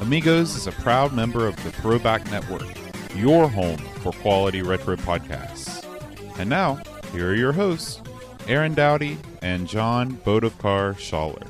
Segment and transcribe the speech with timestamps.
[0.00, 2.66] Amigos is a proud member of the Throwback Network,
[3.14, 5.84] your home for quality retro podcasts.
[6.38, 6.80] And now,
[7.12, 8.00] here are your hosts,
[8.48, 11.46] Aaron Dowdy and John Bodovkar Schaller.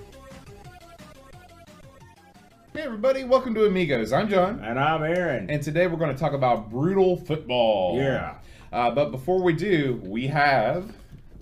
[2.72, 4.12] Hey everybody, welcome to Amigos.
[4.12, 5.50] I'm John, And I'm Aaron.
[5.50, 7.98] and today we're going to talk about brutal football.
[7.98, 8.34] Yeah.
[8.72, 10.92] Uh, but before we do, we have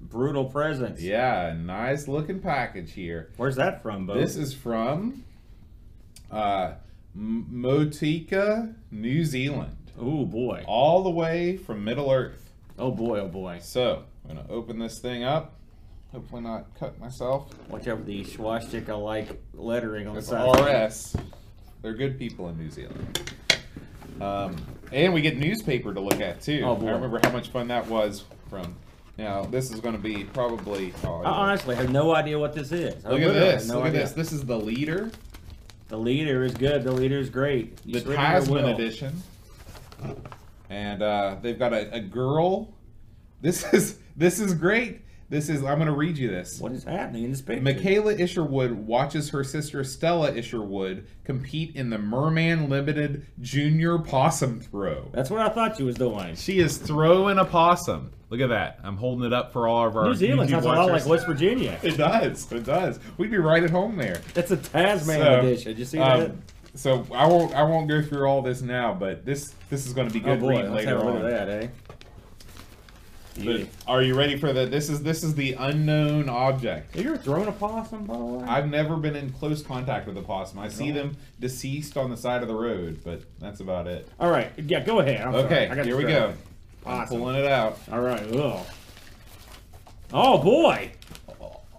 [0.03, 1.03] Brutal presents.
[1.03, 3.31] yeah, a nice looking package here.
[3.37, 4.15] Where's that from, Bo?
[4.15, 5.25] This is from
[6.33, 6.77] uh, M-
[7.19, 10.63] Motueka, New Zealand, Oh boy.
[10.67, 12.51] all the way from Middle Earth.
[12.79, 13.21] Oh boy.
[13.21, 13.59] Oh boy.
[13.61, 15.55] So I'm going to open this thing up.
[16.13, 17.51] Hopefully not cut myself.
[17.69, 20.87] Watch out for the swastika like lettering on It's the side.
[20.87, 21.17] RS.
[21.83, 23.33] They're good people in New Zealand.
[24.21, 24.57] Um,
[24.93, 26.63] and we get newspaper to look at too.
[26.65, 26.89] Oh, boy.
[26.89, 28.75] I remember how much fun that was from.
[29.19, 30.93] Now this is going to be probably.
[31.05, 33.05] Oh, I honestly have no idea what this is.
[33.05, 33.67] I look at this!
[33.69, 34.03] no look idea.
[34.03, 34.13] at this!
[34.13, 35.11] This is the leader,
[35.89, 36.85] The leader is good.
[36.85, 37.79] The leader is great.
[37.85, 39.23] You the Tasman edition,
[40.69, 42.75] and uh, they've got a, a girl.
[43.41, 45.01] This is this is great.
[45.31, 46.59] This is I'm going to read you this.
[46.59, 47.63] What is happening in this picture?
[47.63, 55.11] Michaela Isherwood watches her sister Stella Isherwood compete in the Merman Limited Junior Possum Throw.
[55.13, 56.35] That's what I thought she was doing.
[56.35, 58.11] She is throwing a possum.
[58.31, 58.79] Look at that.
[58.83, 61.05] I'm holding it up for all of our New Zealand YouTube sounds a lot watchers.
[61.07, 61.79] like West Virginia.
[61.83, 62.51] It does.
[62.51, 62.99] It does.
[63.19, 64.21] We'd be right at home there.
[64.33, 65.73] That's a Tasman So, edition.
[65.73, 66.33] Did you see um, that?
[66.75, 67.55] So I won't.
[67.55, 70.31] I won't go through all this now, but this this is going to be good
[70.31, 70.49] Oh good boy.
[70.57, 71.27] reading Let's later have a look on.
[71.33, 71.69] at that, eh?
[73.45, 74.67] But are you ready for the?
[74.67, 76.97] This is this is the unknown object.
[76.97, 78.45] You're throwing a possum, by the way.
[78.47, 80.59] I've never been in close contact with a possum.
[80.59, 84.09] I see them deceased on the side of the road, but that's about it.
[84.19, 84.51] All right.
[84.57, 84.81] Yeah.
[84.81, 85.21] Go ahead.
[85.27, 85.35] I'm.
[85.35, 86.09] Okay, I got here we go.
[86.09, 86.39] distracted.
[86.87, 87.79] I'm pulling it out.
[87.93, 88.23] All right.
[88.35, 88.67] Ugh.
[90.13, 90.93] Oh boy.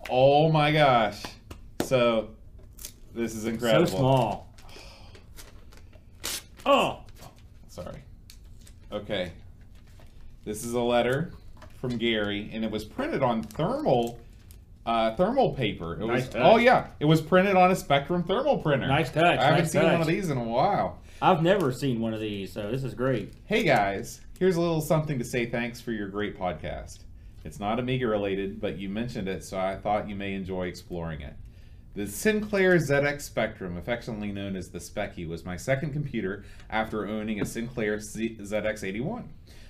[0.10, 1.22] Oh my gosh!
[1.82, 2.30] So
[3.14, 3.88] this is incredible.
[3.88, 4.46] So small.
[6.66, 7.00] Oh.
[7.70, 8.04] Sorry.
[8.92, 9.32] Okay.
[10.46, 11.32] This is a letter
[11.80, 14.20] from Gary, and it was printed on thermal.
[14.86, 15.94] Uh, thermal paper.
[15.94, 16.30] It Nice was.
[16.30, 16.42] touch.
[16.44, 18.88] Oh yeah, it was printed on a Spectrum thermal printer.
[18.88, 21.00] Nice touch, I haven't nice seen one of these in a while.
[21.22, 23.34] I've never seen one of these, so this is great.
[23.46, 27.00] Hey guys, here's a little something to say thanks for your great podcast.
[27.44, 31.22] It's not Amiga related, but you mentioned it, so I thought you may enjoy exploring
[31.22, 31.34] it.
[31.96, 37.42] The Sinclair ZX Spectrum, affectionately known as the Specky, was my second computer after owning
[37.42, 39.24] a Sinclair ZX81.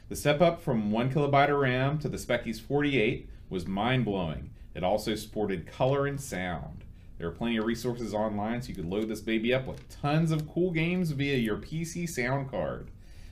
[0.10, 4.50] The step up from 1 kilobyte of RAM to the Specky's 48 was mind blowing.
[4.74, 6.84] It also sported color and sound.
[7.18, 10.32] There are plenty of resources online so you could load this baby up with tons
[10.32, 12.88] of cool games via your PC sound card.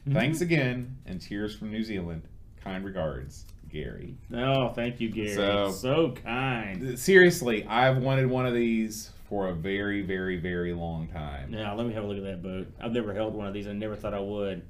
[0.08, 0.14] Mm-hmm.
[0.14, 2.24] Thanks again, and cheers from New Zealand.
[2.64, 4.16] Kind regards, Gary.
[4.34, 5.34] Oh, thank you, Gary.
[5.34, 6.98] So- So, kind.
[7.00, 11.52] Seriously, I've wanted one of these for a very, very, very long time.
[11.52, 12.68] Now, let me have a look at that boat.
[12.80, 14.62] I've never held one of these I never thought I would.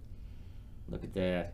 [0.89, 1.53] Look at that.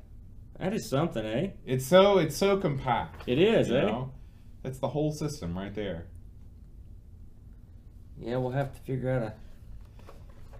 [0.63, 1.50] That is something, eh?
[1.66, 3.24] It's so it's so compact.
[3.28, 3.81] It is, you eh?
[3.81, 4.13] know?
[4.62, 6.06] That's the whole system right there.
[8.18, 9.34] Yeah, we'll have to figure out a.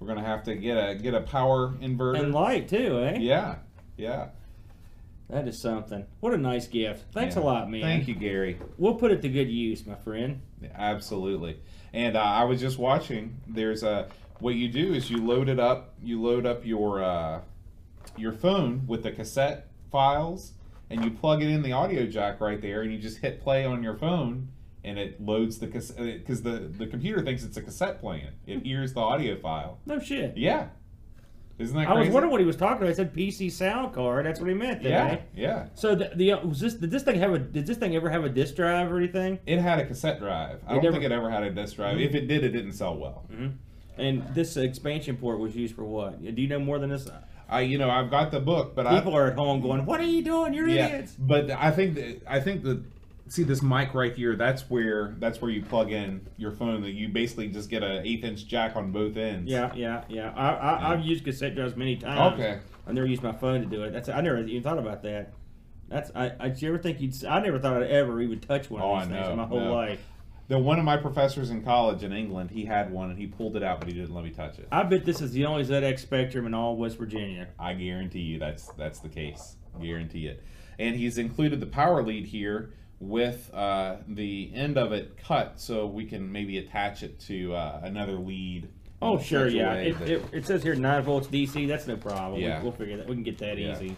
[0.02, 2.20] We're gonna have to get a get a power inverter.
[2.20, 3.20] And light, too, eh?
[3.20, 3.60] yeah,
[3.96, 4.28] yeah.
[5.30, 6.06] That is something.
[6.20, 7.06] What a nice gift.
[7.14, 7.42] Thanks yeah.
[7.42, 7.84] a lot, man.
[7.84, 8.60] Thank you, Gary.
[8.78, 10.42] We'll put it to good use, my friend.
[10.76, 11.62] Absolutely.
[11.94, 13.38] And uh, I was just watching.
[13.48, 14.10] There's a
[14.40, 15.94] what you do is you load it up.
[16.04, 17.40] You load up your uh,
[18.18, 20.52] your phone with the cassette files,
[20.90, 23.64] and you plug it in the audio jack right there, and you just hit play
[23.64, 24.50] on your phone,
[24.84, 28.28] and it loads the cassette because uh, the the computer thinks it's a cassette playing.
[28.46, 28.66] It hmm.
[28.66, 29.80] hears the audio file.
[29.86, 30.36] No shit.
[30.36, 30.68] Yeah.
[31.60, 32.90] Isn't that I was wondering what he was talking about.
[32.90, 34.26] He said PC sound card.
[34.26, 35.20] That's what he meant, Yeah, yeah.
[35.36, 35.66] yeah.
[35.76, 38.10] So the, the uh, was this did this thing have a did this thing ever
[38.10, 39.38] have a disk drive or anything?
[39.46, 40.62] It had a cassette drive.
[40.66, 41.98] I It don't never- think it ever had a disk drive.
[41.98, 42.06] Mm-hmm.
[42.06, 43.26] If it did, it didn't sell well.
[43.32, 44.02] Mm-hmm.
[44.02, 46.24] And this expansion port was used for what?
[46.24, 47.08] Do you know more than this?
[47.54, 50.00] I, you know, I've got the book, but I, People are at home going, "What
[50.00, 50.54] are you doing?
[50.54, 52.84] You're yeah, idiots!" but I think that I think that
[53.28, 54.36] see this mic right here.
[54.36, 56.82] That's where that's where you plug in your phone.
[56.82, 59.52] That you basically just get an eighth inch jack on both ends.
[59.52, 60.34] Yeah, yeah, yeah.
[60.36, 62.40] I, I I've used cassette drives many times.
[62.40, 62.60] Okay.
[62.88, 63.92] I never used my phone to do it.
[63.92, 65.34] That's I never even thought about that.
[65.90, 66.32] That's I.
[66.40, 67.24] I did you ever think you'd?
[67.26, 69.46] I never thought I'd ever even touch one of oh, I these things in my
[69.46, 69.74] whole no.
[69.74, 70.02] life.
[70.50, 73.56] The one of my professors in college in England, he had one and he pulled
[73.56, 74.68] it out, but he didn't let me touch it.
[74.72, 77.48] I bet this is the only ZX Spectrum in all West Virginia.
[77.58, 79.56] I guarantee you that's that's the case.
[79.82, 80.44] Guarantee it.
[80.78, 85.86] And he's included the power lead here with uh, the end of it cut, so
[85.88, 88.70] we can maybe attach it to uh, another lead.
[89.02, 89.74] Oh, sure, yeah.
[89.74, 91.68] It, that- it, it says here 9 volts DC.
[91.68, 92.40] That's no problem.
[92.42, 92.60] Yeah.
[92.60, 93.08] We, we'll figure that.
[93.08, 93.76] We can get that Yeah.
[93.76, 93.98] easy.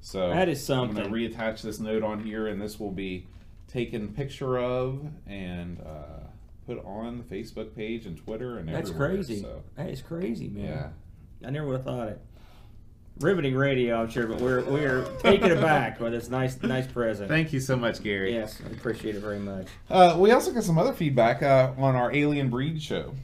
[0.00, 1.12] so that is I'm going something.
[1.12, 3.26] to reattach this note on here, and this will be
[3.74, 6.20] taken picture of and uh,
[6.66, 9.14] put on the Facebook page and Twitter and That's everywhere.
[9.16, 9.40] crazy.
[9.42, 10.64] So, That is crazy, man.
[10.64, 10.88] yeah.
[11.46, 12.20] I never would have thought it.
[13.20, 17.28] Riveting radio, I'm sure, but we're we're taken aback by this nice nice present.
[17.28, 18.32] Thank you so much, Gary.
[18.32, 19.68] Yes, I appreciate it very much.
[19.88, 23.14] Uh, we also got some other feedback uh, on our Alien Breed show.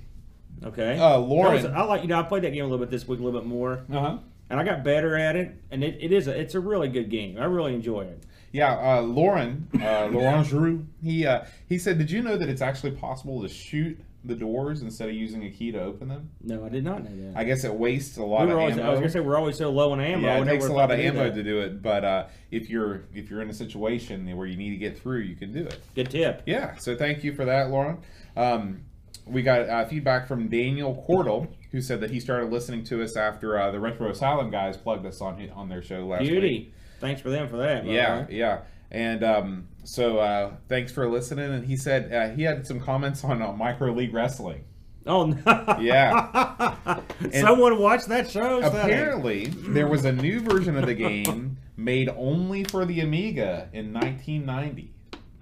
[0.62, 0.96] Okay.
[0.96, 1.54] Uh, Lauren.
[1.54, 3.22] was- I like you know I played that game a little bit this week, a
[3.24, 4.18] little bit more, Uh huh.
[4.50, 5.60] and I got better at it.
[5.72, 7.36] And it, it is a it's a really good game.
[7.36, 8.22] I really enjoy it.
[8.52, 12.62] Yeah, uh, Lauren, uh, Laurent Giroux, he uh, he said, "Did you know that it's
[12.62, 16.30] actually possible to shoot the doors instead of using a key to open them?
[16.42, 17.38] No, I did not know that.
[17.38, 18.86] I guess it wastes a lot we of always, ammo.
[18.86, 20.26] I was gonna say we're always so low on ammo.
[20.26, 23.04] yeah, it takes a lot of to ammo to do it, but uh, if you're
[23.14, 25.80] if you're in a situation where you need to get through, you can do it.
[25.94, 26.42] Good tip.
[26.46, 27.98] Yeah, so thank you for that, Lauren.
[28.36, 28.82] Um,
[29.26, 33.16] we got uh, feedback from Daniel Cordell, who said that he started listening to us
[33.16, 36.72] after uh, the Retro Asylum guys plugged us on on their show last week.
[37.00, 37.84] Thanks for them for that.
[37.84, 38.26] Yeah, way.
[38.30, 38.60] yeah.
[38.90, 41.52] And um, so uh, thanks for listening.
[41.52, 44.64] And he said uh, he had some comments on uh, micro league wrestling.
[45.06, 45.78] Oh no.
[45.80, 47.00] Yeah.
[47.32, 48.60] Someone watched that show.
[48.60, 53.92] Apparently, there was a new version of the game made only for the Amiga in
[53.92, 54.92] 1990.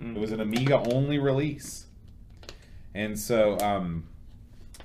[0.01, 1.87] It was an Amiga only release,
[2.95, 4.07] and so um,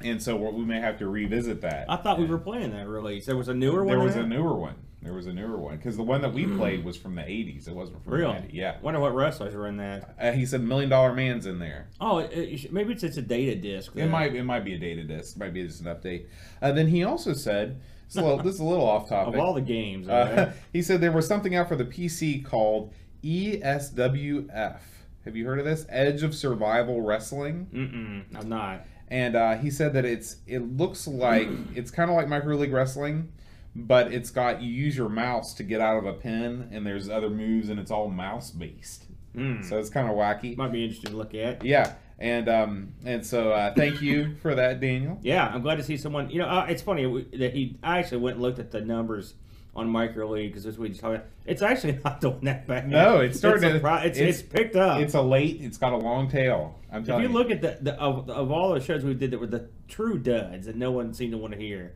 [0.02, 1.86] and so we may have to revisit that.
[1.88, 3.28] I thought we were playing that release.
[3.28, 3.96] There was a newer one.
[3.96, 4.76] There was a newer one.
[5.04, 7.68] There was a newer one because the one that we played was from the 80s.
[7.68, 8.50] It wasn't from the 90s.
[8.54, 8.78] Yeah.
[8.82, 10.16] Wonder what wrestlers were in that.
[10.20, 11.88] Uh, he said Million Dollar Man's in there.
[12.00, 13.92] Oh, it, it, should- maybe it's, it's a data disc.
[13.92, 14.10] It then.
[14.12, 15.36] might it might be a data disk.
[15.36, 16.28] It might be just an update.
[16.62, 19.34] Uh, then he also said this is a little, this is a little off topic.
[19.36, 20.50] Of all the games, uh, alright.
[20.74, 24.80] he said there was something out for the PC called ESWF.
[25.26, 25.86] Have you heard of this?
[25.90, 27.68] Edge of Survival Wrestling.
[27.74, 28.86] Mm-mm, I'm not.
[29.08, 32.74] And uh, he said that it's it looks like it's kind of like micro league
[32.74, 33.32] wrestling,
[33.76, 37.10] but it's got you use your mouse to get out of a pin, and there's
[37.10, 39.06] other moves, and it's all mouse based.
[39.36, 39.64] Mm.
[39.68, 40.56] So it's kind of wacky.
[40.58, 41.66] Might be interesting to look at.
[41.66, 45.18] Yeah, and um, and so uh, thank you for that, Daniel.
[45.24, 46.30] Yeah, I'm glad to see someone.
[46.30, 47.78] You know, uh, it's funny that he.
[47.82, 49.34] I actually went and looked at the numbers
[49.76, 51.16] on micro league because this week talking.
[51.16, 51.26] About.
[51.48, 52.88] It's actually not doing that bad.
[52.88, 55.02] No, it's starting to- surpri- It's, it's- it's picked up.
[55.02, 55.62] It's a late.
[55.62, 56.80] It's got a long tail.
[56.92, 59.32] I'm if telling you look at the, the of, of all the shows we did
[59.32, 61.94] that were the true duds that no one seemed to want to hear.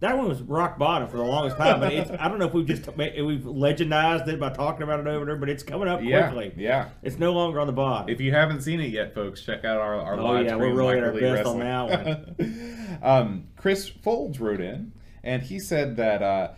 [0.00, 2.52] That one was rock bottom for the longest time, but it's, I don't know if
[2.52, 5.88] we've just we've legendized it by talking about it over and over, but it's coming
[5.88, 6.52] up yeah, quickly.
[6.62, 6.88] yeah.
[7.02, 8.08] It's no longer on the bottom.
[8.08, 10.74] If you haven't seen it yet, folks, check out our, our Oh, live yeah, we're
[10.74, 12.98] really at our best on Wrestling.
[13.02, 14.92] um, Chris Folds wrote in,
[15.22, 16.52] and he said that uh,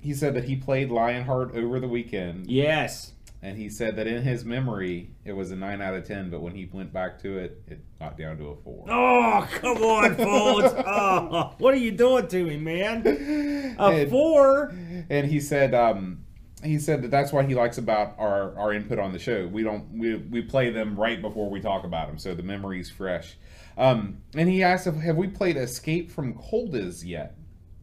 [0.00, 3.11] he said that he played Lionheart over the weekend, yes.
[3.44, 6.40] And he said that in his memory it was a nine out of ten, but
[6.40, 8.84] when he went back to it, it got down to a four.
[8.88, 10.74] Oh, come on, Folds.
[10.86, 13.04] oh, what are you doing to me, man?
[13.78, 14.72] A And- four?
[15.10, 16.24] and he said um,
[16.62, 19.48] he said that that's what he likes about our, our input on the show.
[19.48, 22.90] We don't we, we play them right before we talk about them, so the memory's
[22.90, 23.36] fresh.
[23.76, 27.36] Um, and he asked if have we played Escape from Colditz yet?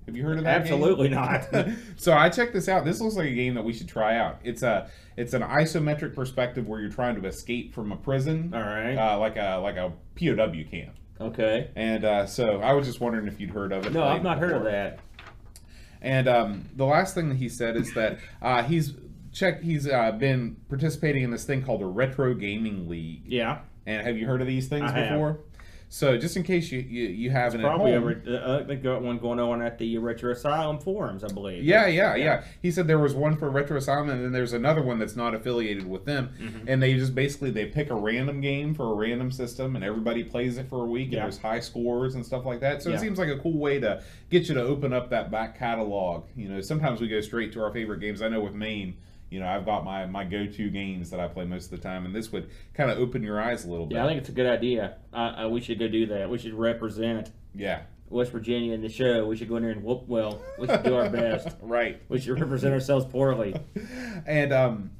[0.10, 0.64] Have you heard of that?
[0.64, 0.74] game?
[0.74, 1.48] Absolutely not.
[1.98, 2.84] so I checked this out.
[2.84, 4.40] This looks like a game that we should try out.
[4.44, 8.62] It's a it's an isometric perspective where you're trying to escape from a prison, All
[8.62, 8.96] right.
[8.96, 10.96] uh, like a like a POW camp.
[11.22, 11.70] okay.
[11.76, 13.94] And uh, so I was just wondering if you'd heard of it.
[13.94, 15.00] No, I've not heard of that.
[16.02, 18.94] And um, the last thing that he said is that uh, he's
[19.32, 19.64] checked.
[19.64, 23.24] He's uh, been participating in this thing called the Retro Gaming League.
[23.26, 23.60] Yeah.
[23.86, 25.20] And have you heard of these things I have.
[25.92, 28.22] So just in case you you, you haven't Probably home, over.
[28.44, 31.64] Uh, they got one going on at the Retro Asylum forums, I believe.
[31.64, 32.44] Yeah, yeah, yeah.
[32.62, 35.34] He said there was one for Retro Asylum, and then there's another one that's not
[35.34, 36.30] affiliated with them.
[36.40, 36.68] Mm-hmm.
[36.68, 40.24] And they just basically they pick a random game for a random system, and everybody
[40.24, 41.06] plays it for a week.
[41.06, 41.22] And Yeah.
[41.24, 42.84] there's high scores and stuff like that.
[42.84, 42.98] So Yeah.
[42.98, 46.26] it seems like a cool way to get you to open up that back catalog.
[46.36, 48.22] You know, sometimes we go straight to our favorite games.
[48.22, 48.96] I know with Maine,
[49.30, 52.06] you know, I've got my my go-to games that I play most of the time,
[52.06, 53.96] and this would kind of open your eyes a little bit.
[53.96, 54.98] Yeah, I think it's a good idea.
[55.14, 56.30] Uh, uh, we should go do that.
[56.30, 59.26] We should represent yeah, West Virginia in the show.
[59.28, 60.08] We should go in there and whoop.
[60.08, 61.56] Well, we should do our best.
[61.62, 62.02] right.
[62.10, 63.56] We should represent ourselves poorly.
[64.26, 64.92] and um,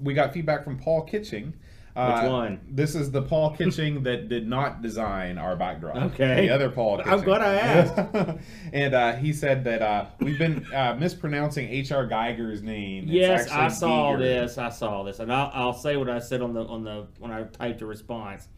[0.00, 1.54] we got feedback from Paul Kitching.
[1.96, 2.60] Uh, Which one?
[2.68, 5.96] This is the Paul Kitching that did not design our backdrop.
[6.12, 6.46] Okay.
[6.46, 7.12] The other Paul Kitching.
[7.12, 8.38] I'm glad I asked.
[8.72, 12.06] and uh, he said that uh, we've been uh, mispronouncing H.R.
[12.06, 13.04] Geiger's name.
[13.04, 14.56] It's yes, I saw this.
[14.56, 17.32] I saw this, and I'll, I'll say what I said on the on the when
[17.32, 18.48] I typed a response.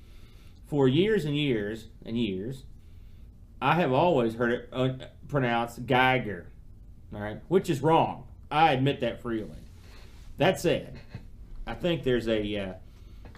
[0.67, 2.65] for years and years and years,
[3.63, 4.91] I have always heard it uh,
[5.29, 6.47] pronounced Geiger,
[7.15, 8.27] all right, which is wrong.
[8.51, 9.57] I admit that freely.
[10.39, 10.99] That said,
[11.67, 12.75] I think there's a,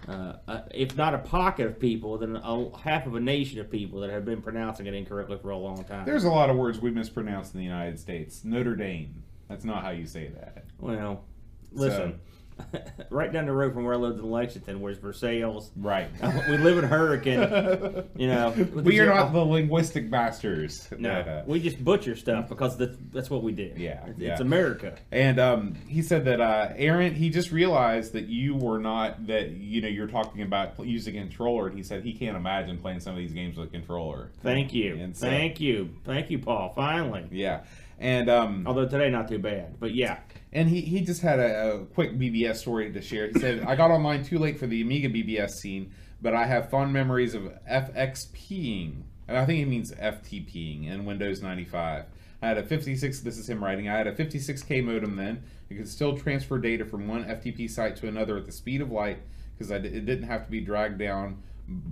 [0.07, 3.69] uh, uh, if not a pocket of people, then a half of a nation of
[3.69, 6.05] people that have been pronouncing it incorrectly for a long time.
[6.05, 8.43] There's a lot of words we mispronounce in the United States.
[8.43, 9.23] Notre Dame.
[9.49, 10.65] That's not how you say that.
[10.79, 11.23] well,
[11.71, 12.19] listen,
[13.09, 15.69] right down the road from where I lived in Lexington, where's Versailles.
[15.75, 16.09] Right.
[16.49, 18.05] we live in Hurricane.
[18.15, 20.87] You know, we are not the linguistic masters.
[20.97, 23.73] No, uh, we just butcher stuff because that's, that's what we do.
[23.75, 24.31] Yeah, it's, yeah.
[24.31, 24.97] it's America.
[25.11, 29.51] And um, he said that uh, Aaron, he just realized that you were not that
[29.51, 31.67] you know you're talking about using a controller.
[31.67, 34.31] And he said he can't imagine playing some of these games with a controller.
[34.41, 36.73] Thank you, so- thank you, thank you, Paul.
[36.75, 37.63] Finally, Yeah,
[37.99, 40.19] and um, although today not too bad, but yeah,
[40.55, 43.27] and he, he just had a, a quick BBS story to share.
[43.27, 46.69] He said, "I got online too late for the Amiga BBS scene, but I have
[46.69, 52.05] fond memories of FXPing, and I think he means FTPing in Windows 95.
[52.41, 53.19] I had a 56.
[53.19, 53.89] This is him writing.
[53.89, 55.43] I had a 56k modem then.
[55.69, 58.91] It could still transfer data from one FTP site to another at the speed of
[58.91, 59.19] light
[59.57, 61.43] because it didn't have to be dragged down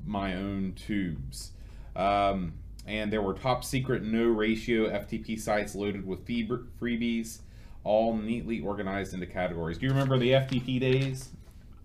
[0.05, 1.51] my own tubes."
[1.97, 2.53] Um,
[2.87, 7.39] and there were top secret no ratio FTP sites loaded with freebies,
[7.83, 9.77] all neatly organized into categories.
[9.77, 11.29] Do you remember the FTP days?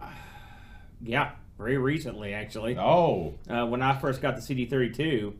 [1.02, 2.76] yeah, very recently actually.
[2.78, 5.34] Oh, Uh, when I first got the CD32,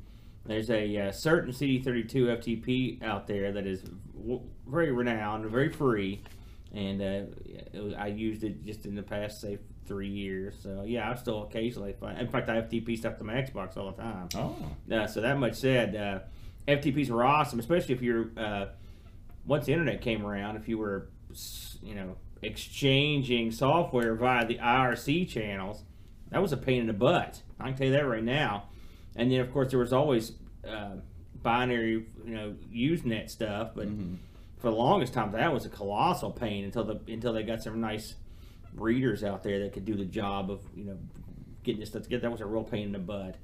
[0.47, 3.83] there's a uh, certain CD32 FTP out there that is
[4.17, 6.23] w- very renowned, very free,
[6.75, 7.21] and uh,
[7.79, 10.55] was, I used it just in the past say three years.
[10.63, 12.19] So yeah, I still occasionally find.
[12.19, 14.29] In fact, I FTP stuff to my Xbox all the time.
[14.37, 14.57] oh,
[14.91, 16.19] Uh, so that much said, uh,
[16.67, 18.67] FTPs were awesome, especially if you're uh,
[19.49, 20.57] once the internet came around.
[20.57, 21.09] If you were,
[21.83, 25.83] you know, exchanging software via the IRC channels,
[26.31, 27.43] that was a pain in the butt.
[27.59, 28.65] I can tell you that right now.
[29.17, 30.33] And then of course there was always
[30.69, 30.97] uh,
[31.43, 33.89] binary, you know, Usenet stuff, but
[34.59, 37.81] for the longest time that was a colossal pain until the until they got some
[37.81, 38.15] nice
[38.75, 40.99] readers out there that could do the job of you know
[41.65, 42.23] getting this stuff together.
[42.23, 43.37] That was a real pain in the butt.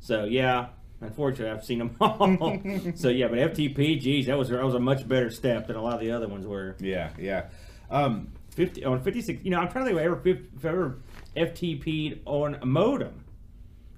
[0.00, 0.68] So yeah,
[1.02, 2.60] unfortunately, I've seen them all.
[2.94, 5.82] so yeah, but FTP, geez, that was that was a much better step than a
[5.82, 6.76] lot of the other ones were.
[6.80, 7.46] yeah, yeah.
[7.90, 9.42] Um, Fifty on fifty six.
[9.44, 10.20] You know, I'm trying to think if I ever
[10.56, 10.98] if I ever
[11.36, 13.24] FTP'd on a modem.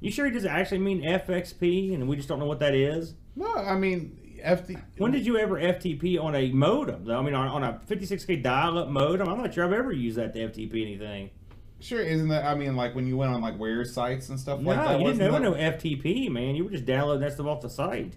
[0.01, 3.15] You sure he doesn't actually mean FXP, and we just don't know what that is?
[3.35, 4.81] well, I mean, FT.
[4.99, 7.05] When did you ever FTP on a modem?
[7.05, 10.19] Though I mean, on, on a 56k dial-up modem, I'm not sure I've ever used
[10.19, 11.31] that to FTP anything.
[11.85, 12.47] Sure, isn't that?
[12.47, 15.01] I mean, like when you went on like warez sites and stuff No, like that.
[15.01, 16.55] you didn't know that- no FTP, man.
[16.55, 18.15] You were just downloading that stuff off the site.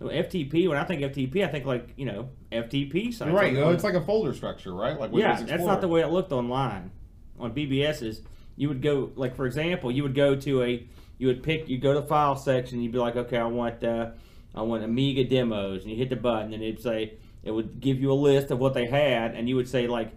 [0.00, 3.30] So FTP, when I think FTP, I think like you know FTP sites.
[3.30, 4.98] Right, Like, oh, it's like a folder structure, right?
[4.98, 6.90] Like yeah, that's not the way it looked online.
[7.38, 8.22] On BBS's,
[8.56, 10.84] you would go like for example, you would go to a
[11.18, 13.84] you would pick you go to the file section, you'd be like, okay, I want
[13.84, 14.10] uh,
[14.52, 18.00] I want Amiga demos, and you hit the button, and it'd say it would give
[18.00, 20.10] you a list of what they had, and you would say like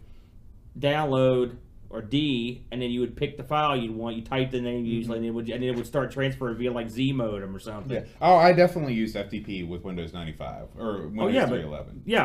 [0.77, 1.57] download
[1.91, 4.15] or D, and then you would pick the file you'd want.
[4.15, 6.71] You type the name usually, and it would and then it would start transferring via
[6.71, 7.91] like Z modem or something.
[7.91, 8.03] Yeah.
[8.21, 12.03] Oh, I definitely used FTP with Windows 95 or Windows Oh yeah, but 311.
[12.05, 12.23] yeah,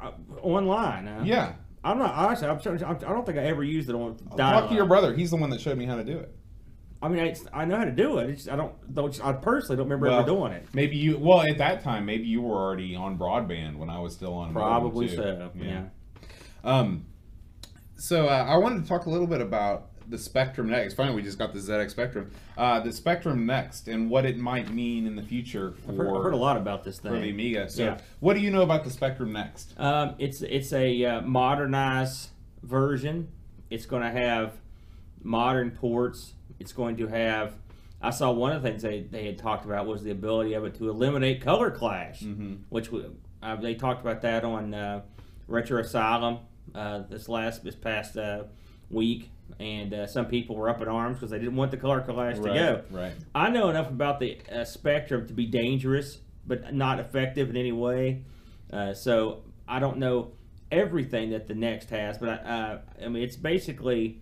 [0.00, 1.08] I, I, online.
[1.08, 1.52] Uh, Yeah.
[1.82, 2.46] I'm not honestly.
[2.46, 4.18] I'm, trying- I'm, I don't think I ever used it on.
[4.36, 5.14] Talk to your brother.
[5.14, 6.34] He's the one that showed me how to do it.
[7.02, 8.28] I mean, I, I know how to do it.
[8.28, 8.74] It's just, I don't.
[8.90, 10.66] It's- I personally don't remember ever doing it.
[10.74, 11.16] Maybe you.
[11.18, 14.52] Well, at that time, maybe you were already on broadband when I was still on.
[14.52, 15.50] Probably so.
[15.54, 15.84] Yeah.
[16.62, 17.06] Um.
[18.00, 20.94] So uh, I wanted to talk a little bit about the Spectrum Next.
[20.94, 22.30] Finally, we just got the ZX Spectrum.
[22.56, 26.16] Uh, the Spectrum Next and what it might mean in the future for I've heard,
[26.16, 27.30] I've heard a lot about this for the thing.
[27.30, 27.68] Amiga.
[27.68, 27.98] So, Yeah.
[28.20, 29.74] what do you know about the Spectrum Next?
[29.78, 32.30] Um, it's it's a uh, modernized
[32.62, 33.28] version.
[33.68, 34.54] It's going to have
[35.22, 36.32] modern ports.
[36.58, 37.54] It's going to have.
[38.00, 40.64] I saw one of the things they, they had talked about was the ability of
[40.64, 42.24] it to eliminate color clash,
[42.70, 43.04] which we,
[43.42, 45.02] uh, they talked about that on uh,
[45.46, 46.38] Retro Asylum
[46.74, 48.44] uh, this last this past uh,
[48.90, 52.00] week, and uh, some people were up in arms because they didn't want the color
[52.00, 52.82] clash to go.
[52.90, 53.12] Right.
[53.34, 57.72] I know enough about the uh, spectrum to be dangerous, but not effective in any
[57.72, 58.22] way.
[58.72, 60.32] Uh, so I don't know
[60.70, 64.20] everything that the next has, but I, uh, I mean it's basically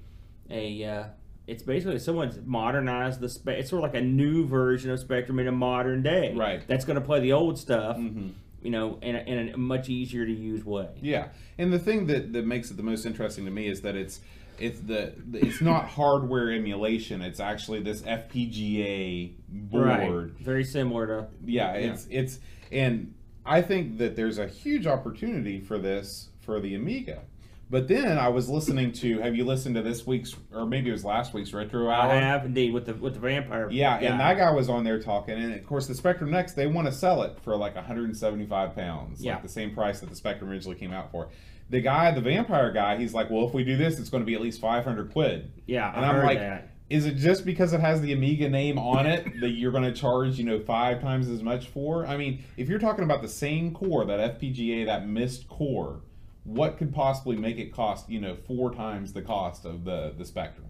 [0.50, 1.04] a uh,
[1.46, 5.38] it's basically someone's modernized the spe- It's sort of like a new version of Spectrum
[5.38, 6.34] in a modern day.
[6.34, 6.66] Right.
[6.66, 8.28] That's going to play the old stuff, Mm-hmm.
[8.62, 10.88] You know, in a, in a much easier to use way.
[11.00, 13.96] Yeah, and the thing that, that makes it the most interesting to me is that
[13.96, 14.20] it's
[14.58, 17.22] it's the it's not hardware emulation.
[17.22, 19.86] It's actually this FPGA board.
[19.86, 20.30] Right.
[20.40, 22.40] Very similar to Yeah, it's it's
[22.72, 23.14] and
[23.46, 27.22] I think that there's a huge opportunity for this for the Amiga
[27.70, 29.18] But then I was listening to.
[29.20, 32.10] Have you listened to this week's, or maybe it was last week's retro hour?
[32.12, 33.68] I have indeed with the with the vampire.
[33.70, 34.06] Yeah, guy.
[34.06, 36.86] and that guy was on there talking, and of course the Spectrum Next they want
[36.86, 39.34] to sell it for like 175 pounds, Yeah.
[39.34, 41.28] like the same price that the Spectrum originally came out for.
[41.70, 44.26] The guy, the vampire guy, he's like, well, if we do this, it's going to
[44.26, 45.52] be at least 500 quid.
[45.66, 46.70] Yeah, and I I'm heard like, that.
[46.88, 49.92] is it just because it has the Amiga name on it that you're going to
[49.92, 52.06] charge, you know, five times as much for?
[52.06, 56.00] I mean, if you're talking about the same core, that FPGA, that MiST core,
[56.48, 60.24] what could possibly make it cost, you know, four times the cost of the the
[60.24, 60.66] Spectrum?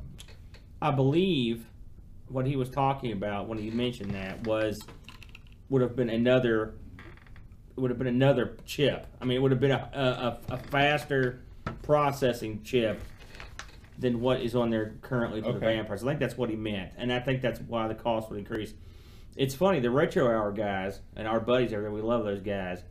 [0.82, 1.66] I believe
[2.28, 4.80] what he was talking about when he mentioned that was
[5.68, 6.74] would have been another
[7.76, 9.06] would have been another chip.
[9.20, 11.40] I mean, it would have been a, a, a faster
[11.82, 13.00] processing chip
[14.00, 15.76] than what is on there currently for the Okay.
[15.76, 16.02] vampires.
[16.02, 18.74] I think that's what he meant, and I think that's why the cost would increase.
[19.36, 21.90] It's funny the retro hour guys and our buddies over there.
[21.92, 22.82] We love those guys.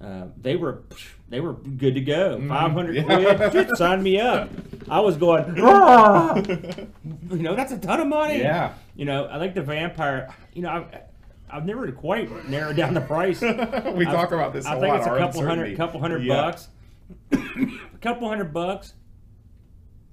[0.00, 0.82] Uh, they were
[1.28, 2.40] they were good to go.
[2.48, 3.10] Five hundred Mm-hmm.
[3.42, 3.48] Yeah.
[3.50, 4.48] quid, sign me up.
[4.88, 8.38] I was going, you know, that's a ton of money.
[8.38, 8.74] Yeah.
[8.96, 10.32] You know, I think the vampire.
[10.54, 11.00] You know, I've,
[11.50, 13.40] I've never quite narrowed down the price.
[13.42, 14.66] we I- talk about this.
[14.66, 16.34] I think lot, it's a couple hundred, couple hundred Yeah.
[16.42, 16.68] bucks.
[17.32, 18.94] a couple hundred bucks.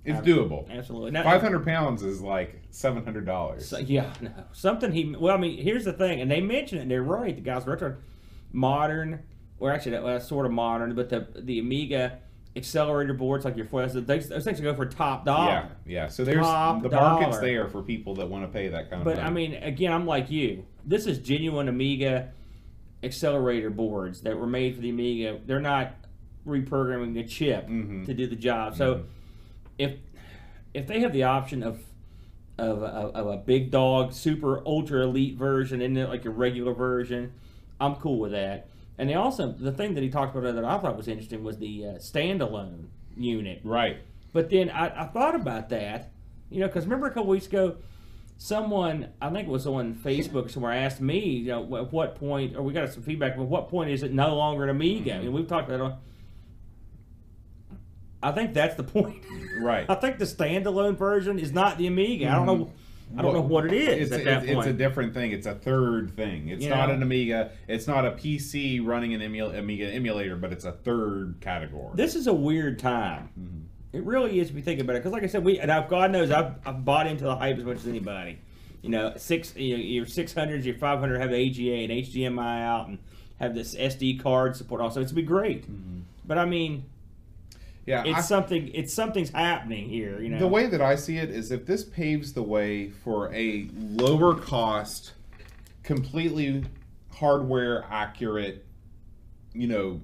[0.04, 0.70] It's doable.
[0.70, 1.20] Absolutely.
[1.22, 3.68] Five hundred pounds is like seven hundred dollars.
[3.68, 4.32] So, yeah, no.
[4.54, 5.15] Something he.
[5.15, 6.82] Well, I mean, here's the thing, and they mention it.
[6.84, 7.36] and They're right.
[7.36, 7.96] The guys retro,
[8.51, 9.24] modern,
[9.60, 12.20] or actually, that was sort of modern, but the the Amiga
[12.58, 15.48] accelerator boards like your Flash, those, those things go for top dollar.
[15.50, 16.08] Yeah, yeah.
[16.08, 17.42] So there's Top the market's dollar.
[17.46, 19.20] there for people that want to pay that kind of But.
[19.22, 20.66] I mean, again, I'm like you.
[20.86, 22.30] This is genuine Amiga
[23.04, 25.40] accelerator boards that were made for the Amiga.
[25.46, 25.94] They're not
[26.48, 28.06] reprogramming the chip Mhm.
[28.06, 28.76] to do the job.
[28.76, 29.04] So
[29.78, 29.96] if
[30.74, 31.82] if they have the option of
[32.58, 36.74] of a, of a big dog super ultra elite version and then like a regular
[36.74, 37.34] version,
[37.82, 38.68] I'm cool with that.
[38.98, 41.58] And they also the thing that he talked about that I thought was interesting was
[41.58, 42.86] the uh, standalone
[43.18, 43.62] unit.
[43.64, 43.98] right.
[44.34, 46.12] But then I, I thought about that,
[46.50, 47.78] you know, because remember a couple weeks ago,
[48.38, 52.56] someone I think it was on Facebook somewhere asked me, you know, at what point,
[52.56, 53.34] or we got some feedback.
[53.34, 55.12] At what point is it no longer an Amiga?
[55.12, 55.24] Mm-hmm.
[55.24, 55.92] Mean, we've talked about.
[55.92, 55.98] it.
[58.22, 59.24] I think that's the point.
[59.60, 59.86] Right.
[59.90, 62.28] I think the standalone version is not the Amiga.
[62.28, 62.74] I don't know.
[63.18, 64.04] I don't know what it is Mm-hmm.
[64.04, 64.68] It's, at that it's point.
[64.68, 65.32] a different thing.
[65.32, 66.50] It's a third thing.
[66.50, 66.96] It's You not know?
[66.96, 67.52] an Amiga.
[67.68, 71.91] It's not a PC running an Amiga emulator, but it's a third category.
[71.96, 73.30] this is a weird time.
[73.39, 73.98] Mm-hmm.
[73.98, 75.00] It really is if you think about it.
[75.00, 77.58] Because, like I said, we and I've, God knows I've, I've bought into the hype
[77.58, 78.39] as much as anybody.
[78.82, 81.91] You know, six you know, your six hundreds, your five hundred have the AGA and
[81.91, 82.98] HDMI out, and
[83.39, 84.82] have this SD card support.
[84.82, 85.63] Also, it's be great.
[86.28, 86.84] But I mean,
[87.86, 88.69] yeah, it's I- something.
[88.74, 90.21] It's something's happening here.
[90.21, 93.34] You know, The way that I see it is if this paves the way for
[93.34, 95.13] a lower cost,
[95.84, 96.63] completely
[97.12, 98.65] hardware accurate,
[99.54, 100.02] you know,